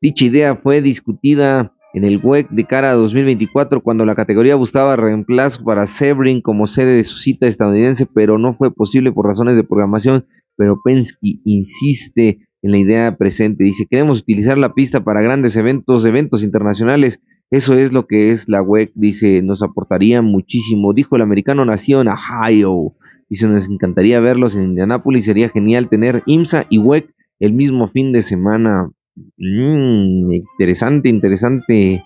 Dicha 0.00 0.24
idea 0.24 0.56
fue 0.56 0.82
discutida 0.82 1.72
en 1.94 2.04
el 2.04 2.20
WEC 2.22 2.50
de 2.50 2.64
cara 2.64 2.90
a 2.90 2.94
2024 2.94 3.80
cuando 3.80 4.04
la 4.04 4.16
categoría 4.16 4.56
buscaba 4.56 4.96
reemplazo 4.96 5.62
para 5.62 5.86
Sebring 5.86 6.42
como 6.42 6.66
sede 6.66 6.96
de 6.96 7.04
su 7.04 7.18
cita 7.18 7.46
estadounidense, 7.46 8.04
pero 8.04 8.36
no 8.36 8.52
fue 8.52 8.74
posible 8.74 9.12
por 9.12 9.26
razones 9.26 9.56
de 9.56 9.62
programación. 9.62 10.26
Pero 10.56 10.80
Penske 10.84 11.38
insiste 11.44 12.46
en 12.62 12.70
la 12.72 12.78
idea 12.78 13.16
presente. 13.16 13.62
Dice, 13.62 13.86
queremos 13.88 14.20
utilizar 14.20 14.58
la 14.58 14.74
pista 14.74 15.04
para 15.04 15.22
grandes 15.22 15.54
eventos, 15.54 16.04
eventos 16.04 16.42
internacionales. 16.42 17.20
Eso 17.52 17.74
es 17.74 17.92
lo 17.92 18.08
que 18.08 18.32
es 18.32 18.48
la 18.48 18.60
WEC. 18.60 18.90
Dice, 18.96 19.40
nos 19.42 19.62
aportaría 19.62 20.20
muchísimo. 20.20 20.94
Dijo 20.94 21.14
el 21.14 21.22
americano 21.22 21.64
nació 21.64 22.00
en 22.00 22.08
Ohio. 22.08 22.90
Dice, 23.28 23.46
nos 23.46 23.68
encantaría 23.68 24.18
verlos 24.18 24.56
en 24.56 24.64
Indianápolis. 24.64 25.26
Sería 25.26 25.48
genial 25.48 25.88
tener 25.88 26.24
IMSA 26.26 26.66
y 26.68 26.78
WEC 26.78 27.14
el 27.38 27.52
mismo 27.52 27.88
fin 27.88 28.12
de 28.12 28.22
semana. 28.22 28.90
Mm, 29.16 30.32
interesante, 30.32 31.08
interesante 31.08 32.04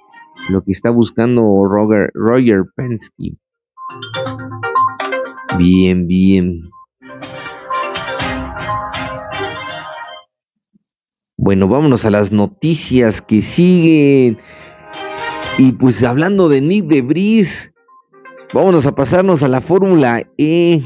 lo 0.51 0.63
que 0.63 0.73
está 0.73 0.91
buscando 0.91 1.43
Roger, 1.65 2.11
Roger 2.15 2.65
Penske. 2.77 3.37
Bien, 5.59 6.07
bien. 6.07 6.71
Bueno, 11.37 11.69
vámonos 11.69 12.05
a 12.05 12.11
las 12.11 12.31
noticias 12.31 13.23
que 13.23 13.41
siguen. 13.43 14.39
Y 15.57 15.73
pues 15.73 16.03
hablando 16.03 16.49
de 16.49 16.61
Nick 16.61 16.87
de 16.87 17.03
Bris, 17.03 17.73
vámonos 18.53 18.87
a 18.87 18.95
pasarnos 18.95 19.43
a 19.43 19.49
la 19.49 19.61
Fórmula 19.61 20.27
E. 20.37 20.83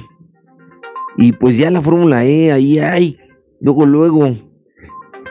Y 1.19 1.33
pues 1.33 1.59
ya 1.59 1.71
la 1.71 1.83
Fórmula 1.83 2.25
E, 2.25 2.53
ahí 2.53 2.79
hay. 2.79 3.19
Luego, 3.61 3.87
luego, 3.87 4.52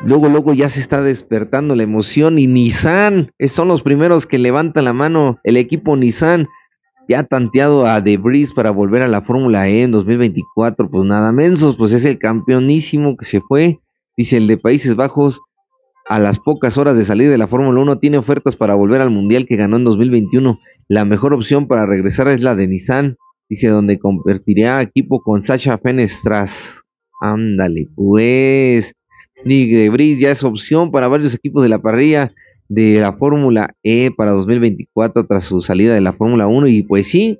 luego, 0.05 0.29
luego 0.29 0.53
ya 0.53 0.69
se 0.69 0.79
está 0.79 1.01
despertando 1.01 1.75
la 1.75 1.83
emoción. 1.83 2.39
Y 2.39 2.47
Nissan, 2.47 3.31
son 3.47 3.67
los 3.67 3.83
primeros 3.83 4.27
que 4.27 4.39
levantan 4.39 4.85
la 4.85 4.93
mano. 4.93 5.39
El 5.43 5.57
equipo 5.57 5.95
Nissan 5.95 6.47
ya 7.07 7.19
ha 7.19 7.23
tanteado 7.23 7.85
a 7.85 8.01
De 8.01 8.17
Bris 8.17 8.53
para 8.53 8.71
volver 8.71 9.01
a 9.01 9.07
la 9.07 9.21
Fórmula 9.21 9.67
E 9.67 9.83
en 9.83 9.91
2024. 9.91 10.89
Pues 10.89 11.05
nada 11.05 11.31
mensos, 11.31 11.75
pues 11.75 11.91
es 11.93 12.05
el 12.05 12.19
campeonísimo 12.19 13.17
que 13.17 13.25
se 13.25 13.41
fue. 13.41 13.79
Dice 14.17 14.37
el 14.37 14.47
de 14.47 14.57
Países 14.57 14.95
Bajos. 14.95 15.41
A 16.09 16.19
las 16.19 16.39
pocas 16.39 16.77
horas 16.77 16.97
de 16.97 17.05
salir 17.05 17.29
de 17.29 17.37
la 17.37 17.47
Fórmula 17.47 17.79
1 17.79 17.99
tiene 17.99 18.17
ofertas 18.17 18.55
para 18.55 18.75
volver 18.75 19.01
al 19.01 19.11
Mundial 19.11 19.45
que 19.45 19.55
ganó 19.55 19.77
en 19.77 19.85
2021. 19.85 20.59
La 20.89 21.05
mejor 21.05 21.33
opción 21.33 21.67
para 21.67 21.85
regresar 21.85 22.27
es 22.27 22.41
la 22.41 22.55
de 22.55 22.67
Nissan 22.67 23.17
Dice, 23.51 23.67
donde 23.67 23.99
convertiría 23.99 24.81
equipo 24.81 25.21
con 25.21 25.43
Sasha 25.43 25.77
Fenestras. 25.77 26.85
Ándale, 27.19 27.89
pues. 27.93 28.93
Nick 29.45 29.75
de 29.75 29.89
Bris 29.89 30.19
ya 30.19 30.31
es 30.31 30.43
opción 30.43 30.91
para 30.91 31.07
varios 31.07 31.33
equipos 31.33 31.63
de 31.63 31.69
la 31.69 31.79
parrilla 31.79 32.33
de 32.69 32.99
la 33.01 33.13
Fórmula 33.13 33.75
E 33.83 34.11
para 34.11 34.31
2024 34.31 35.25
tras 35.25 35.45
su 35.45 35.61
salida 35.61 35.93
de 35.93 36.01
la 36.01 36.13
Fórmula 36.13 36.47
1. 36.47 36.67
Y 36.67 36.83
pues 36.83 37.09
sí, 37.09 37.39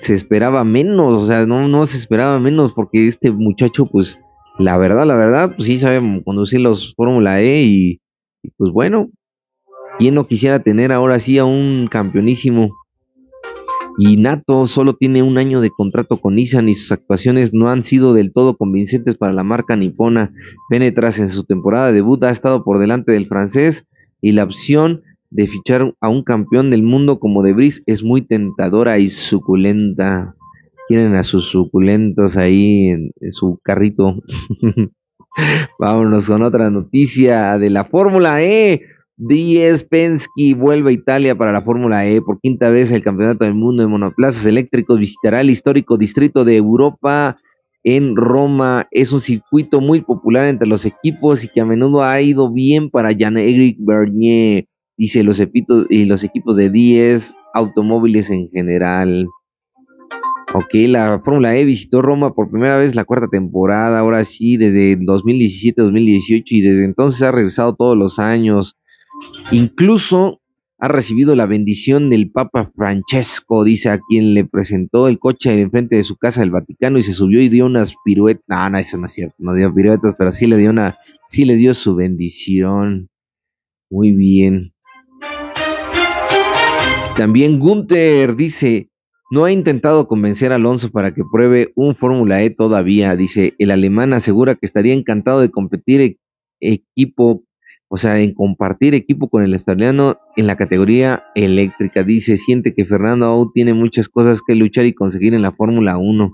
se 0.00 0.14
esperaba 0.14 0.64
menos, 0.64 1.22
o 1.22 1.26
sea, 1.26 1.46
no, 1.46 1.66
no 1.68 1.86
se 1.86 1.98
esperaba 1.98 2.38
menos 2.38 2.72
porque 2.72 3.08
este 3.08 3.30
muchacho, 3.30 3.86
pues, 3.86 4.20
la 4.58 4.76
verdad, 4.78 5.06
la 5.06 5.16
verdad, 5.16 5.54
pues 5.56 5.66
sí 5.66 5.78
sabe 5.78 6.22
conducir 6.24 6.60
los 6.60 6.94
Fórmula 6.94 7.40
E 7.40 7.62
y, 7.62 8.00
y 8.42 8.50
pues 8.56 8.70
bueno, 8.70 9.10
¿quién 9.98 10.14
no 10.14 10.26
quisiera 10.26 10.60
tener 10.60 10.92
ahora 10.92 11.18
sí 11.18 11.38
a 11.38 11.44
un 11.44 11.88
campeonísimo? 11.90 12.70
Y 13.96 14.16
Nato 14.16 14.66
solo 14.66 14.94
tiene 14.96 15.22
un 15.22 15.38
año 15.38 15.60
de 15.60 15.70
contrato 15.70 16.20
con 16.20 16.34
Nissan 16.34 16.68
y 16.68 16.74
sus 16.74 16.90
actuaciones 16.90 17.52
no 17.52 17.70
han 17.70 17.84
sido 17.84 18.12
del 18.12 18.32
todo 18.32 18.56
convincentes 18.56 19.16
para 19.16 19.32
la 19.32 19.44
marca 19.44 19.76
nipona. 19.76 20.32
Penetras 20.68 21.18
en 21.20 21.28
su 21.28 21.44
temporada 21.44 21.88
de 21.88 21.94
debut 21.94 22.22
ha 22.24 22.30
estado 22.30 22.64
por 22.64 22.78
delante 22.78 23.12
del 23.12 23.28
francés 23.28 23.86
y 24.20 24.32
la 24.32 24.44
opción 24.44 25.02
de 25.30 25.46
fichar 25.46 25.94
a 26.00 26.08
un 26.08 26.22
campeón 26.24 26.70
del 26.70 26.82
mundo 26.82 27.18
como 27.18 27.42
De 27.42 27.52
Bris 27.52 27.82
es 27.86 28.02
muy 28.02 28.22
tentadora 28.22 28.98
y 28.98 29.08
suculenta. 29.08 30.34
Tienen 30.88 31.14
a 31.14 31.24
sus 31.24 31.46
suculentos 31.46 32.36
ahí 32.36 32.88
en 32.88 33.12
su 33.32 33.58
carrito. 33.62 34.22
Vámonos 35.78 36.26
con 36.26 36.42
otra 36.42 36.70
noticia 36.70 37.58
de 37.58 37.70
la 37.70 37.84
Fórmula 37.84 38.42
E. 38.42 38.82
Diez 39.16 39.84
Penske 39.84 40.54
vuelve 40.56 40.90
a 40.90 40.94
Italia 40.94 41.36
para 41.36 41.52
la 41.52 41.62
Fórmula 41.62 42.04
E 42.04 42.20
por 42.20 42.40
quinta 42.40 42.70
vez 42.70 42.90
el 42.90 43.04
Campeonato 43.04 43.44
del 43.44 43.54
Mundo 43.54 43.84
de 43.84 43.88
Monoplazas 43.88 44.44
Eléctricos. 44.44 44.98
Visitará 44.98 45.40
el 45.40 45.50
histórico 45.50 45.96
distrito 45.96 46.44
de 46.44 46.56
Europa 46.56 47.38
en 47.84 48.16
Roma. 48.16 48.88
Es 48.90 49.12
un 49.12 49.20
circuito 49.20 49.80
muy 49.80 50.00
popular 50.00 50.48
entre 50.48 50.66
los 50.66 50.84
equipos 50.84 51.44
y 51.44 51.48
que 51.48 51.60
a 51.60 51.64
menudo 51.64 52.02
ha 52.02 52.20
ido 52.20 52.52
bien 52.52 52.90
para 52.90 53.12
Jean-Éric 53.12 53.76
Bernier, 53.78 54.66
dice 54.96 55.22
los, 55.22 55.40
y 55.90 56.04
los 56.06 56.24
equipos 56.24 56.56
de 56.56 56.70
10 56.70 57.36
automóviles 57.54 58.30
en 58.30 58.50
general. 58.50 59.28
Ok, 60.54 60.74
la 60.88 61.20
Fórmula 61.24 61.56
E 61.56 61.64
visitó 61.64 62.02
Roma 62.02 62.34
por 62.34 62.50
primera 62.50 62.78
vez 62.78 62.96
la 62.96 63.04
cuarta 63.04 63.28
temporada, 63.28 64.00
ahora 64.00 64.24
sí, 64.24 64.56
desde 64.56 64.98
2017-2018 64.98 66.42
y 66.46 66.60
desde 66.62 66.84
entonces 66.84 67.22
ha 67.22 67.30
regresado 67.30 67.76
todos 67.76 67.96
los 67.96 68.18
años. 68.18 68.76
Incluso 69.50 70.40
ha 70.78 70.88
recibido 70.88 71.34
la 71.34 71.46
bendición 71.46 72.10
del 72.10 72.30
Papa 72.30 72.70
Francesco, 72.76 73.64
dice 73.64 73.90
a 73.90 73.98
quien 73.98 74.34
le 74.34 74.44
presentó 74.44 75.08
el 75.08 75.18
coche 75.18 75.58
enfrente 75.58 75.96
de 75.96 76.02
su 76.02 76.16
casa 76.16 76.40
del 76.40 76.50
Vaticano 76.50 76.98
y 76.98 77.02
se 77.02 77.14
subió 77.14 77.40
y 77.40 77.48
dio 77.48 77.66
unas 77.66 77.94
piruetas. 78.04 78.44
No, 78.48 78.70
no, 78.70 78.78
eso 78.78 78.98
no 78.98 79.06
es 79.06 79.12
cierto, 79.12 79.36
no 79.38 79.54
dio 79.54 79.72
piruetas, 79.72 80.14
pero 80.18 80.32
sí 80.32 80.46
le 80.46 80.56
dio 80.56 80.70
una, 80.70 80.98
sí 81.28 81.44
le 81.44 81.56
dio 81.56 81.74
su 81.74 81.94
bendición. 81.94 83.08
Muy 83.90 84.12
bien. 84.12 84.74
También 87.16 87.60
Gunther 87.60 88.34
dice, 88.34 88.90
no 89.30 89.44
ha 89.44 89.52
intentado 89.52 90.08
convencer 90.08 90.52
a 90.52 90.56
Alonso 90.56 90.90
para 90.90 91.14
que 91.14 91.22
pruebe 91.30 91.72
un 91.76 91.94
Fórmula 91.94 92.42
E 92.42 92.50
todavía. 92.50 93.14
Dice, 93.14 93.54
el 93.58 93.70
alemán 93.70 94.12
asegura 94.12 94.56
que 94.56 94.66
estaría 94.66 94.92
encantado 94.92 95.40
de 95.40 95.50
competir 95.50 96.00
e-, 96.00 96.18
equipo 96.60 97.44
o 97.94 97.96
sea, 97.96 98.18
en 98.18 98.34
compartir 98.34 98.92
equipo 98.92 99.28
con 99.28 99.44
el 99.44 99.52
australiano 99.52 100.16
en 100.34 100.48
la 100.48 100.56
categoría 100.56 101.26
eléctrica. 101.36 102.02
Dice, 102.02 102.38
siente 102.38 102.74
que 102.74 102.84
Fernando 102.84 103.26
aún 103.26 103.52
tiene 103.52 103.72
muchas 103.72 104.08
cosas 104.08 104.40
que 104.44 104.56
luchar 104.56 104.84
y 104.86 104.94
conseguir 104.94 105.32
en 105.32 105.42
la 105.42 105.52
Fórmula 105.52 105.96
1. 105.96 106.32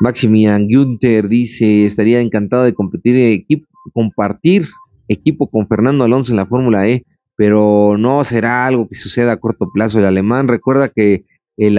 Maximian 0.00 0.66
Günther 0.66 1.28
dice, 1.28 1.86
estaría 1.86 2.20
encantado 2.20 2.64
de 2.64 2.74
competir 2.74 3.46
compartir 3.94 4.66
equipo 5.06 5.48
con 5.48 5.68
Fernando 5.68 6.02
Alonso 6.02 6.32
en 6.32 6.38
la 6.38 6.46
Fórmula 6.46 6.88
E, 6.88 7.04
pero 7.36 7.96
no 7.96 8.24
será 8.24 8.66
algo 8.66 8.88
que 8.88 8.96
suceda 8.96 9.30
a 9.30 9.36
corto 9.36 9.70
plazo. 9.72 10.00
El 10.00 10.06
alemán 10.06 10.48
recuerda 10.48 10.88
que 10.88 11.24
el, 11.56 11.78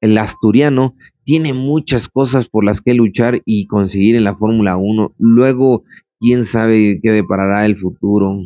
el 0.00 0.18
asturiano 0.18 0.94
tiene 1.24 1.52
muchas 1.52 2.08
cosas 2.08 2.46
por 2.46 2.64
las 2.64 2.80
que 2.80 2.94
luchar 2.94 3.42
y 3.44 3.66
conseguir 3.66 4.14
en 4.14 4.22
la 4.22 4.36
Fórmula 4.36 4.76
1. 4.76 5.14
Luego 5.18 5.82
quién 6.20 6.44
sabe 6.44 7.00
qué 7.02 7.10
deparará 7.10 7.66
el 7.66 7.76
futuro. 7.76 8.38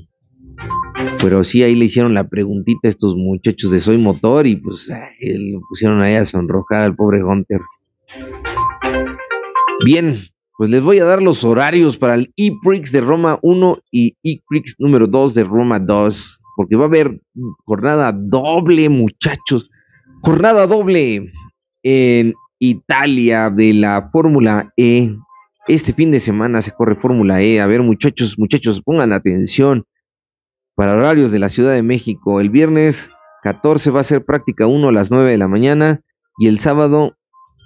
Pero 1.20 1.44
sí, 1.44 1.62
ahí 1.62 1.74
le 1.74 1.86
hicieron 1.86 2.14
la 2.14 2.28
preguntita 2.28 2.80
a 2.84 2.88
estos 2.88 3.16
muchachos 3.16 3.70
de 3.70 3.80
Soy 3.80 3.98
Motor 3.98 4.46
y 4.46 4.56
pues 4.56 4.88
le 4.88 5.58
pusieron 5.68 6.02
ahí 6.02 6.14
a 6.14 6.24
sonrojar 6.24 6.84
al 6.84 6.96
pobre 6.96 7.22
Hunter. 7.22 7.60
Bien, 9.84 10.18
pues 10.56 10.70
les 10.70 10.82
voy 10.82 10.98
a 10.98 11.04
dar 11.04 11.22
los 11.22 11.44
horarios 11.44 11.96
para 11.96 12.14
el 12.14 12.32
E-Prix 12.36 12.92
de 12.92 13.00
Roma 13.00 13.38
1 13.42 13.78
y 13.90 14.16
E-Prix 14.22 14.76
número 14.78 15.06
2 15.06 15.34
de 15.34 15.44
Roma 15.44 15.78
2. 15.78 16.40
Porque 16.56 16.76
va 16.76 16.84
a 16.84 16.88
haber 16.88 17.20
jornada 17.64 18.12
doble, 18.12 18.88
muchachos. 18.88 19.70
Jornada 20.20 20.66
doble 20.66 21.32
en 21.82 22.34
Italia 22.58 23.50
de 23.50 23.74
la 23.74 24.10
Fórmula 24.12 24.72
E 24.76 25.16
este 25.68 25.92
fin 25.92 26.10
de 26.10 26.20
semana 26.20 26.60
se 26.62 26.72
corre 26.72 26.96
Fórmula 26.96 27.42
E. 27.42 27.60
A 27.60 27.66
ver, 27.66 27.82
muchachos, 27.82 28.38
muchachos, 28.38 28.82
pongan 28.82 29.12
atención. 29.12 29.84
Para 30.74 30.94
horarios 30.94 31.30
de 31.30 31.38
la 31.38 31.48
Ciudad 31.48 31.72
de 31.72 31.82
México, 31.82 32.40
el 32.40 32.50
viernes 32.50 33.10
14 33.42 33.90
va 33.90 34.00
a 34.00 34.04
ser 34.04 34.24
práctica 34.24 34.66
1 34.66 34.88
a 34.88 34.92
las 34.92 35.10
9 35.10 35.30
de 35.30 35.38
la 35.38 35.48
mañana 35.48 36.00
y 36.38 36.48
el 36.48 36.58
sábado 36.58 37.16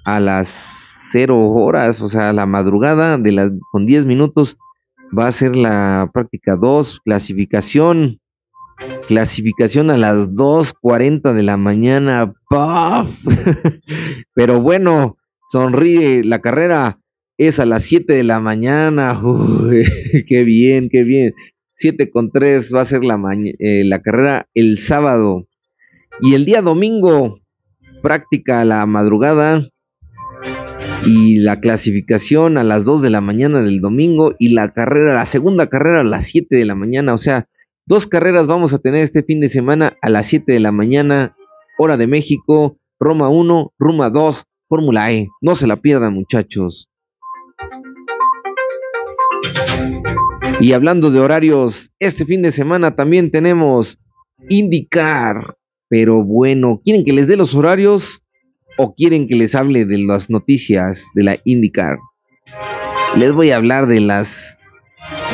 a 0.05 0.19
las 0.19 0.47
0 1.11 1.51
horas, 1.51 2.01
o 2.01 2.09
sea, 2.09 2.29
a 2.29 2.33
la 2.33 2.45
madrugada 2.45 3.17
de 3.17 3.31
las 3.31 3.51
con 3.71 3.85
10 3.85 4.05
minutos 4.05 4.57
va 5.17 5.27
a 5.27 5.31
ser 5.31 5.55
la 5.55 6.09
práctica 6.13 6.55
2, 6.55 7.01
clasificación 7.05 8.19
clasificación 9.07 9.89
a 9.89 9.97
las 9.97 10.29
2.40 10.29 11.33
de 11.33 11.43
la 11.43 11.57
mañana. 11.57 12.33
Pero 14.33 14.61
bueno, 14.61 15.17
sonríe 15.49 16.23
la 16.23 16.39
carrera 16.39 16.99
es 17.37 17.59
a 17.59 17.65
las 17.65 17.83
7 17.83 18.13
de 18.13 18.23
la 18.23 18.39
mañana. 18.39 19.21
Qué 20.27 20.43
bien, 20.43 20.89
qué 20.89 21.03
bien. 21.03 21.33
7 21.75 22.09
con 22.09 22.31
3 22.31 22.73
va 22.73 22.81
a 22.81 22.85
ser 22.85 23.03
la, 23.03 23.19
eh, 23.59 23.83
la 23.83 24.01
carrera 24.01 24.47
el 24.55 24.79
sábado. 24.79 25.47
Y 26.19 26.33
el 26.33 26.45
día 26.45 26.63
domingo, 26.63 27.39
práctica 28.01 28.61
a 28.61 28.65
la 28.65 28.85
madrugada 28.87 29.69
y 31.05 31.37
la 31.37 31.59
clasificación 31.59 32.57
a 32.57 32.63
las 32.63 32.83
2 32.83 33.03
de 33.03 33.11
la 33.11 33.21
mañana 33.21 33.61
del 33.61 33.79
domingo 33.79 34.33
y 34.39 34.49
la 34.49 34.73
carrera, 34.73 35.13
la 35.13 35.27
segunda 35.27 35.67
carrera 35.67 36.01
a 36.01 36.03
las 36.03 36.25
7 36.25 36.55
de 36.55 36.65
la 36.65 36.73
mañana. 36.73 37.13
O 37.13 37.17
sea, 37.19 37.47
dos 37.85 38.07
carreras 38.07 38.47
vamos 38.47 38.73
a 38.73 38.79
tener 38.79 39.01
este 39.01 39.21
fin 39.21 39.39
de 39.39 39.49
semana 39.49 39.93
a 40.01 40.09
las 40.09 40.25
7 40.25 40.51
de 40.51 40.59
la 40.59 40.71
mañana, 40.71 41.35
hora 41.77 41.97
de 41.97 42.07
México, 42.07 42.79
Roma 42.99 43.29
1, 43.29 43.73
Roma 43.77 44.09
2, 44.09 44.45
Fórmula 44.67 45.11
E. 45.11 45.27
No 45.41 45.55
se 45.55 45.67
la 45.67 45.75
pierdan 45.75 46.13
muchachos. 46.13 46.89
Y 50.59 50.73
hablando 50.73 51.11
de 51.11 51.19
horarios, 51.19 51.91
este 51.99 52.25
fin 52.25 52.41
de 52.41 52.51
semana 52.51 52.95
también 52.95 53.29
tenemos 53.29 53.99
indicar, 54.49 55.55
pero 55.87 56.23
bueno, 56.23 56.81
¿quieren 56.83 57.05
que 57.05 57.13
les 57.13 57.27
dé 57.27 57.37
los 57.37 57.53
horarios 57.53 58.23
o 58.75 58.95
quieren 58.95 59.27
que 59.27 59.35
les 59.35 59.53
hable 59.53 59.85
de 59.85 59.99
las 59.99 60.31
noticias 60.31 61.03
de 61.13 61.23
la 61.23 61.37
indicar? 61.45 61.99
Les 63.17 63.33
voy 63.33 63.51
a 63.51 63.57
hablar 63.57 63.85
de 63.85 63.99
las 63.99 64.57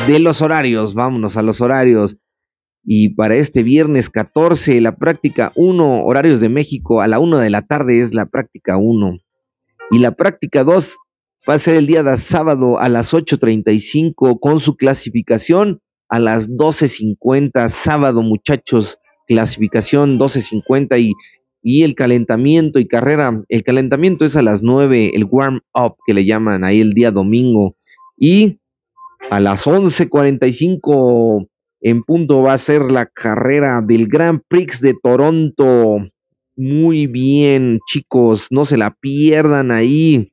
de 0.06 0.18
los 0.18 0.42
horarios, 0.42 0.92
vámonos 0.92 1.38
a 1.38 1.42
los 1.42 1.62
horarios. 1.62 2.18
Y 2.84 3.10
para 3.14 3.36
este 3.36 3.62
viernes 3.62 4.10
14, 4.10 4.78
la 4.82 4.96
práctica 4.96 5.52
1, 5.54 6.04
horarios 6.04 6.40
de 6.40 6.50
México, 6.50 7.00
a 7.00 7.08
la 7.08 7.18
1 7.18 7.38
de 7.38 7.48
la 7.48 7.62
tarde 7.62 8.02
es 8.02 8.12
la 8.12 8.26
práctica 8.26 8.76
1. 8.76 9.18
Y 9.90 9.98
la 10.00 10.10
práctica 10.10 10.64
2 10.64 10.94
va 11.48 11.54
a 11.54 11.58
ser 11.58 11.76
el 11.76 11.86
día 11.86 12.02
de 12.02 12.16
sábado 12.16 12.78
a 12.78 12.88
las 12.88 13.12
8.35 13.12 14.38
con 14.40 14.60
su 14.60 14.76
clasificación 14.76 15.80
a 16.08 16.18
las 16.18 16.48
12.50. 16.48 17.68
Sábado, 17.68 18.22
muchachos, 18.22 18.98
clasificación 19.26 20.18
12.50 20.18 21.00
y, 21.00 21.12
y 21.62 21.82
el 21.82 21.94
calentamiento 21.94 22.78
y 22.78 22.86
carrera. 22.86 23.42
El 23.48 23.62
calentamiento 23.62 24.24
es 24.24 24.36
a 24.36 24.42
las 24.42 24.62
9, 24.62 25.12
el 25.14 25.24
warm 25.24 25.60
up 25.74 25.96
que 26.06 26.14
le 26.14 26.24
llaman 26.24 26.64
ahí 26.64 26.80
el 26.80 26.94
día 26.94 27.10
domingo. 27.10 27.76
Y 28.16 28.58
a 29.30 29.40
las 29.40 29.66
11.45 29.66 31.48
en 31.80 32.02
punto 32.02 32.40
va 32.40 32.54
a 32.54 32.58
ser 32.58 32.82
la 32.90 33.04
carrera 33.04 33.82
del 33.82 34.08
Grand 34.08 34.40
Prix 34.48 34.80
de 34.80 34.94
Toronto. 35.02 35.98
Muy 36.56 37.06
bien, 37.06 37.80
chicos, 37.86 38.46
no 38.50 38.64
se 38.64 38.78
la 38.78 38.94
pierdan 38.94 39.70
ahí. 39.70 40.32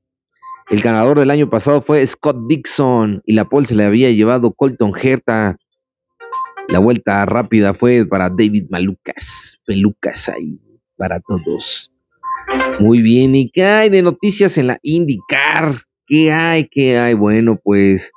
El 0.72 0.80
ganador 0.80 1.20
del 1.20 1.32
año 1.32 1.50
pasado 1.50 1.82
fue 1.82 2.08
Scott 2.08 2.48
Dixon 2.48 3.22
y 3.26 3.34
la 3.34 3.44
pole 3.44 3.68
se 3.68 3.76
le 3.76 3.84
había 3.84 4.10
llevado 4.10 4.54
Colton 4.54 4.94
Herta. 4.96 5.58
La 6.70 6.80
vuelta 6.80 7.26
rápida 7.26 7.74
fue 7.74 8.06
para 8.06 8.30
David 8.30 8.68
Malucas. 8.70 9.60
Pelucas 9.66 10.30
ahí 10.30 10.58
para 10.96 11.20
todos. 11.20 11.92
Muy 12.80 13.02
bien, 13.02 13.36
¿y 13.36 13.52
qué 13.52 13.66
hay 13.66 13.90
de 13.90 14.02
noticias 14.02 14.58
en 14.58 14.68
la 14.68 14.80
IndyCar? 14.82 15.82
¿Qué 16.08 16.32
hay? 16.32 16.70
¿Qué 16.70 16.98
hay? 16.98 17.16
Bueno, 17.16 17.60
pues 17.62 18.10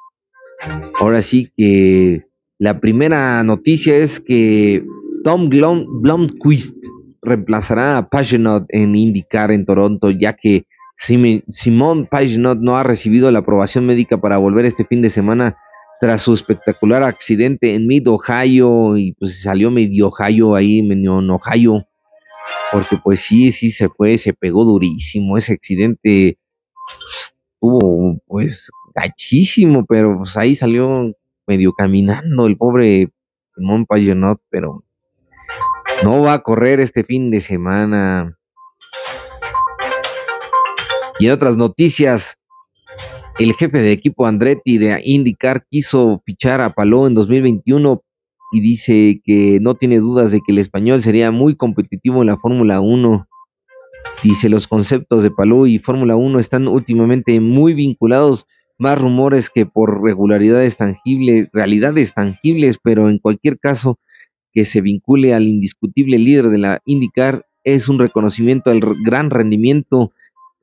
ahora 1.00 1.22
sí 1.22 1.50
que 1.56 2.24
la 2.60 2.78
primera 2.78 3.42
noticia 3.42 3.96
es 3.96 4.20
que 4.20 4.84
Tom 5.24 5.48
Blomqvist 5.48 6.76
reemplazará 7.20 7.98
a 7.98 8.08
Pagenot 8.08 8.66
en 8.68 8.94
IndyCar 8.94 9.50
en 9.50 9.66
Toronto, 9.66 10.12
ya 10.12 10.34
que 10.34 10.66
Simón 10.96 12.06
Pagenot 12.06 12.58
no 12.60 12.76
ha 12.76 12.82
recibido 12.82 13.30
la 13.30 13.40
aprobación 13.40 13.86
médica 13.86 14.18
para 14.18 14.38
volver 14.38 14.64
este 14.64 14.84
fin 14.84 15.02
de 15.02 15.10
semana 15.10 15.56
tras 16.00 16.22
su 16.22 16.34
espectacular 16.34 17.02
accidente 17.02 17.74
en 17.74 17.86
Mid 17.86 18.08
Ohio 18.08 18.96
y 18.96 19.12
pues 19.12 19.42
salió 19.42 19.70
medio 19.70 20.08
Ohio 20.08 20.54
ahí, 20.54 20.82
medio 20.82 21.20
en 21.20 21.30
Ohio, 21.30 21.86
porque 22.72 22.98
pues 23.02 23.20
sí, 23.20 23.52
sí 23.52 23.70
se 23.70 23.88
fue, 23.88 24.18
se 24.18 24.32
pegó 24.32 24.64
durísimo, 24.64 25.36
ese 25.36 25.52
accidente 25.54 26.38
estuvo 27.54 28.20
pues 28.26 28.70
gachísimo, 28.94 29.84
pero 29.86 30.18
pues 30.18 30.36
ahí 30.36 30.56
salió 30.56 31.12
medio 31.46 31.72
caminando 31.72 32.46
el 32.46 32.56
pobre 32.56 33.10
Simón 33.54 33.86
Pagenot, 33.86 34.40
pero 34.50 34.84
no 36.02 36.22
va 36.22 36.34
a 36.34 36.42
correr 36.42 36.80
este 36.80 37.04
fin 37.04 37.30
de 37.30 37.40
semana. 37.40 38.36
Y 41.18 41.26
en 41.26 41.32
otras 41.32 41.56
noticias, 41.56 42.36
el 43.38 43.52
jefe 43.54 43.78
de 43.78 43.92
equipo 43.92 44.26
Andretti 44.26 44.78
de 44.78 45.00
IndyCar 45.04 45.64
quiso 45.70 46.22
fichar 46.24 46.60
a 46.60 46.70
Palou 46.70 47.06
en 47.06 47.14
2021 47.14 48.02
y 48.52 48.60
dice 48.60 49.20
que 49.24 49.58
no 49.60 49.74
tiene 49.74 49.98
dudas 49.98 50.32
de 50.32 50.38
que 50.38 50.52
el 50.52 50.58
español 50.58 51.02
sería 51.02 51.30
muy 51.30 51.56
competitivo 51.56 52.22
en 52.22 52.28
la 52.28 52.36
Fórmula 52.36 52.80
1. 52.80 53.26
Dice 54.22 54.48
los 54.48 54.66
conceptos 54.66 55.22
de 55.22 55.30
Palou 55.30 55.66
y 55.66 55.78
Fórmula 55.78 56.16
1 56.16 56.38
están 56.40 56.68
últimamente 56.68 57.40
muy 57.40 57.74
vinculados, 57.74 58.46
más 58.78 59.00
rumores 59.00 59.50
que 59.50 59.66
por 59.66 60.02
regularidades 60.02 60.76
tangibles, 60.76 61.48
realidades 61.52 62.12
tangibles, 62.14 62.78
pero 62.82 63.08
en 63.08 63.18
cualquier 63.18 63.58
caso 63.58 63.98
que 64.52 64.64
se 64.64 64.80
vincule 64.80 65.34
al 65.34 65.48
indiscutible 65.48 66.18
líder 66.18 66.48
de 66.48 66.58
la 66.58 66.82
IndyCar 66.84 67.46
es 67.64 67.88
un 67.88 67.98
reconocimiento 67.98 68.70
al 68.70 68.80
gran 69.04 69.30
rendimiento 69.30 70.12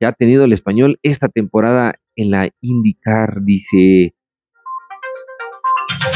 que 0.02 0.06
ha 0.06 0.12
tenido 0.12 0.42
el 0.44 0.52
español 0.52 0.98
esta 1.04 1.28
temporada 1.28 1.94
en 2.16 2.32
la 2.32 2.50
IndyCar, 2.60 3.40
dice. 3.44 4.16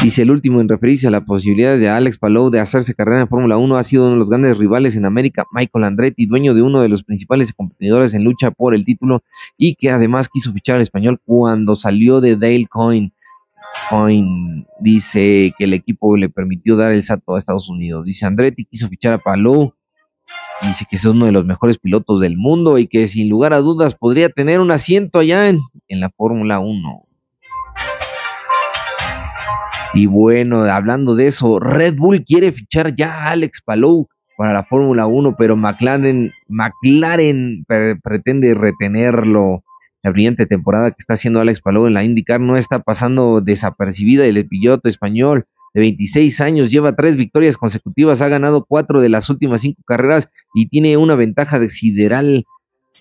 Dice 0.03 0.23
el 0.23 0.33
último 0.33 0.61
en 0.61 0.69
referirse 0.69 1.07
a 1.07 1.13
la 1.13 1.25
posibilidad 1.25 1.79
de 1.79 1.89
Alex 1.89 2.19
Palou 2.19 2.51
de 2.51 2.59
hacerse 2.59 2.97
carrera 2.97 3.21
en 3.21 3.29
Fórmula 3.29 3.59
1 3.59 3.77
ha 3.77 3.85
sido 3.85 4.07
uno 4.07 4.15
de 4.15 4.19
los 4.19 4.29
grandes 4.29 4.59
rivales 4.59 4.97
en 4.97 5.05
América, 5.05 5.45
Michael 5.53 5.85
Andretti, 5.85 6.27
dueño 6.27 6.53
de 6.53 6.63
uno 6.63 6.81
de 6.81 6.89
los 6.89 7.05
principales 7.05 7.53
competidores 7.53 8.13
en 8.13 8.25
lucha 8.25 8.51
por 8.51 8.75
el 8.75 8.85
título 8.85 9.23
y 9.57 9.77
que 9.77 9.91
además 9.91 10.29
quiso 10.29 10.53
fichar 10.53 10.77
al 10.77 10.83
español 10.83 11.21
cuando 11.25 11.77
salió 11.77 12.21
de 12.21 12.35
Dale 12.35 12.67
Coyne. 12.69 13.13
Coyne 13.89 14.67
dice 14.81 15.55
que 15.57 15.63
el 15.63 15.75
equipo 15.75 16.17
le 16.17 16.29
permitió 16.29 16.75
dar 16.75 16.93
el 16.93 17.05
salto 17.05 17.37
a 17.37 17.39
Estados 17.39 17.69
Unidos. 17.69 18.05
Dice 18.05 18.27
Andretti 18.27 18.65
quiso 18.65 18.89
fichar 18.89 19.13
a 19.13 19.19
Palou 19.19 19.75
Dice 20.63 20.87
que 20.89 20.97
es 20.97 21.05
uno 21.05 21.27
de 21.27 21.33
los 21.33 21.45
mejores 21.45 21.79
pilotos 21.79 22.21
del 22.21 22.37
mundo 22.37 22.79
y 22.79 22.87
que 22.87 23.07
sin 23.09 23.29
lugar 23.29 23.53
a 23.53 23.59
dudas 23.59 23.95
podría 23.95 24.31
tener 24.31 24.61
un 24.61 24.71
asiento 24.71 25.19
allá 25.19 25.49
en, 25.49 25.61
la 25.89 26.11
Fórmula 26.11 26.61
1. 26.61 27.03
Y 29.95 30.07
bueno, 30.07 30.63
hablando 30.63 31.15
de 31.15 31.27
eso, 31.29 31.61
Red 31.61 31.97
Bull 31.97 32.25
quiere 32.25 32.53
fichar 32.53 32.95
ya 32.95 33.13
a 33.13 33.31
Alex 33.33 33.63
Palou 33.63 34.09
para 34.37 34.53
la 34.53 34.65
Fórmula 34.65 35.07
1, 35.07 35.37
pero 35.39 35.57
McLaren, 35.57 36.33
McLaren 36.49 37.65
pretende 38.03 38.55
retenerlo. 38.55 39.63
La 40.03 40.11
brillante 40.11 40.47
temporada 40.47 40.91
que 40.91 40.99
está 41.01 41.15
haciendo 41.15 41.41
Alex 41.41 41.61
Palou 41.61 41.87
en 41.87 41.95
la 41.95 42.05
IndyCar 42.05 42.41
no 42.41 42.57
está 42.57 42.79
pasando 42.79 43.41
desapercibida 43.41 44.25
el 44.25 44.47
piloto 44.47 44.89
español 44.89 45.47
de 45.77 45.83
26 45.83 46.41
años, 46.41 46.71
lleva 46.71 46.97
tres 46.97 47.19
victorias 47.19 47.59
consecutivas, 47.59 48.23
ha 48.23 48.29
ganado 48.29 48.65
cuatro 48.65 49.03
de 49.03 49.11
las 49.11 49.29
últimas 49.29 49.61
cinco 49.61 49.83
carreras 49.87 50.31
y 50.55 50.69
tiene 50.69 50.97
una 50.97 51.17
ventaja 51.17 51.59
de 51.59 51.69
sideral, 51.69 52.47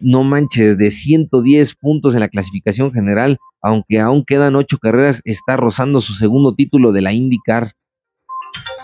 no 0.02 0.26
manches, 0.26 0.78
de 0.78 0.92
110 0.92 1.74
puntos 1.76 2.16
en 2.16 2.20
la 2.20 2.28
clasificación 2.28 2.92
general, 2.92 3.40
aunque 3.62 4.02
aún 4.02 4.26
quedan 4.26 4.58
ocho 4.58 4.78
carreras, 4.78 5.22
está 5.24 5.56
rozando 5.56 6.02
su 6.02 6.16
segundo 6.16 6.54
título 6.54 6.92
de 6.92 7.02
la 7.02 7.14
IndyCar. 7.14 7.76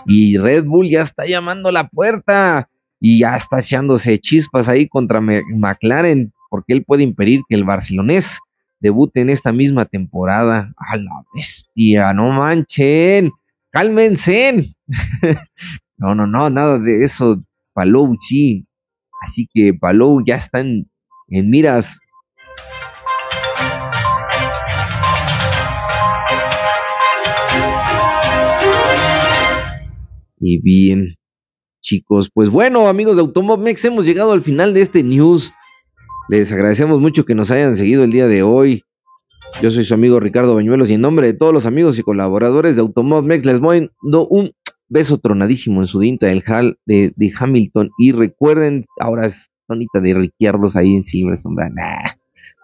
Y 0.06 0.38
Red 0.38 0.64
Bull 0.64 0.88
ya 0.88 1.02
está 1.02 1.26
llamando 1.26 1.68
a 1.68 1.72
la 1.72 1.88
puerta 1.88 2.70
y 2.98 3.18
ya 3.18 3.36
está 3.36 3.58
echándose 3.60 4.18
chispas 4.18 4.70
ahí 4.70 4.88
contra 4.88 5.20
McLaren, 5.20 6.32
porque 6.48 6.72
él 6.72 6.82
puede 6.82 7.02
impedir 7.02 7.42
que 7.46 7.56
el 7.56 7.64
barcelonés 7.64 8.38
debute 8.80 9.20
en 9.20 9.28
esta 9.28 9.52
misma 9.52 9.84
temporada. 9.84 10.72
A 10.78 10.96
la 10.96 11.24
bestia, 11.34 12.14
no 12.14 12.30
manchen 12.30 13.32
cálmense. 13.72 14.74
no, 15.96 16.14
no, 16.14 16.26
no, 16.26 16.50
nada 16.50 16.78
de 16.78 17.02
eso. 17.02 17.42
Palou 17.74 18.14
sí. 18.20 18.66
Así 19.24 19.48
que 19.52 19.74
Palou 19.74 20.22
ya 20.24 20.36
están 20.36 20.86
en 21.28 21.50
miras. 21.50 21.98
Y 30.44 30.60
bien, 30.60 31.14
chicos, 31.80 32.28
pues 32.34 32.50
bueno, 32.50 32.88
amigos 32.88 33.14
de 33.14 33.22
Automomex, 33.22 33.84
hemos 33.84 34.04
llegado 34.04 34.32
al 34.32 34.42
final 34.42 34.74
de 34.74 34.82
este 34.82 35.04
news. 35.04 35.52
Les 36.28 36.50
agradecemos 36.50 37.00
mucho 37.00 37.24
que 37.24 37.36
nos 37.36 37.52
hayan 37.52 37.76
seguido 37.76 38.02
el 38.02 38.10
día 38.10 38.26
de 38.26 38.42
hoy. 38.42 38.82
Yo 39.60 39.70
soy 39.70 39.84
su 39.84 39.94
amigo 39.94 40.18
Ricardo 40.18 40.54
Bañuelos 40.54 40.90
y 40.90 40.94
en 40.94 41.02
nombre 41.02 41.26
de 41.26 41.34
todos 41.34 41.52
los 41.52 41.66
amigos 41.66 41.98
y 41.98 42.02
colaboradores 42.02 42.74
de 42.74 42.82
Automodmex 42.82 43.44
les 43.44 43.60
mando 43.60 44.26
un 44.28 44.52
beso 44.88 45.18
tronadísimo 45.18 45.80
en 45.80 45.86
su 45.86 46.00
dinta 46.00 46.26
del 46.26 46.42
Hall 46.46 46.78
de, 46.86 47.12
Hamilton 47.38 47.90
y 47.98 48.12
recuerden, 48.12 48.86
ahora 49.00 49.26
es 49.26 49.50
tonita 49.68 50.00
de 50.00 50.14
Ricciardos 50.14 50.76
ahí 50.76 50.96
en 50.96 51.02
Silverstone. 51.02 51.74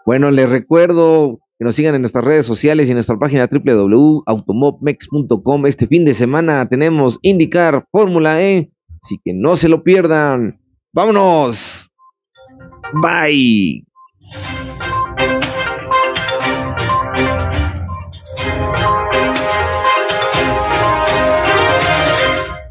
Bueno, 0.05 0.31
les 0.31 0.49
recuerdo 0.49 1.39
que 1.59 1.65
nos 1.65 1.75
sigan 1.75 1.95
en 1.95 2.03
nuestras 2.03 2.25
redes 2.25 2.47
sociales 2.47 2.87
y 2.87 2.91
en 2.91 2.97
nuestra 2.97 3.19
página 3.19 3.49
www.automobmex.com. 3.51 5.67
Este 5.67 5.87
fin 5.87 6.05
de 6.05 6.13
semana 6.15 6.69
tenemos 6.69 7.19
indicar 7.23 7.87
Fórmula 7.91 8.43
E, 8.43 8.71
así 9.03 9.19
que 9.25 9.33
no 9.35 9.57
se 9.57 9.69
lo 9.69 9.83
pierdan. 9.83 10.61
¡Vámonos! 10.93 11.91
Bye. 13.03 13.85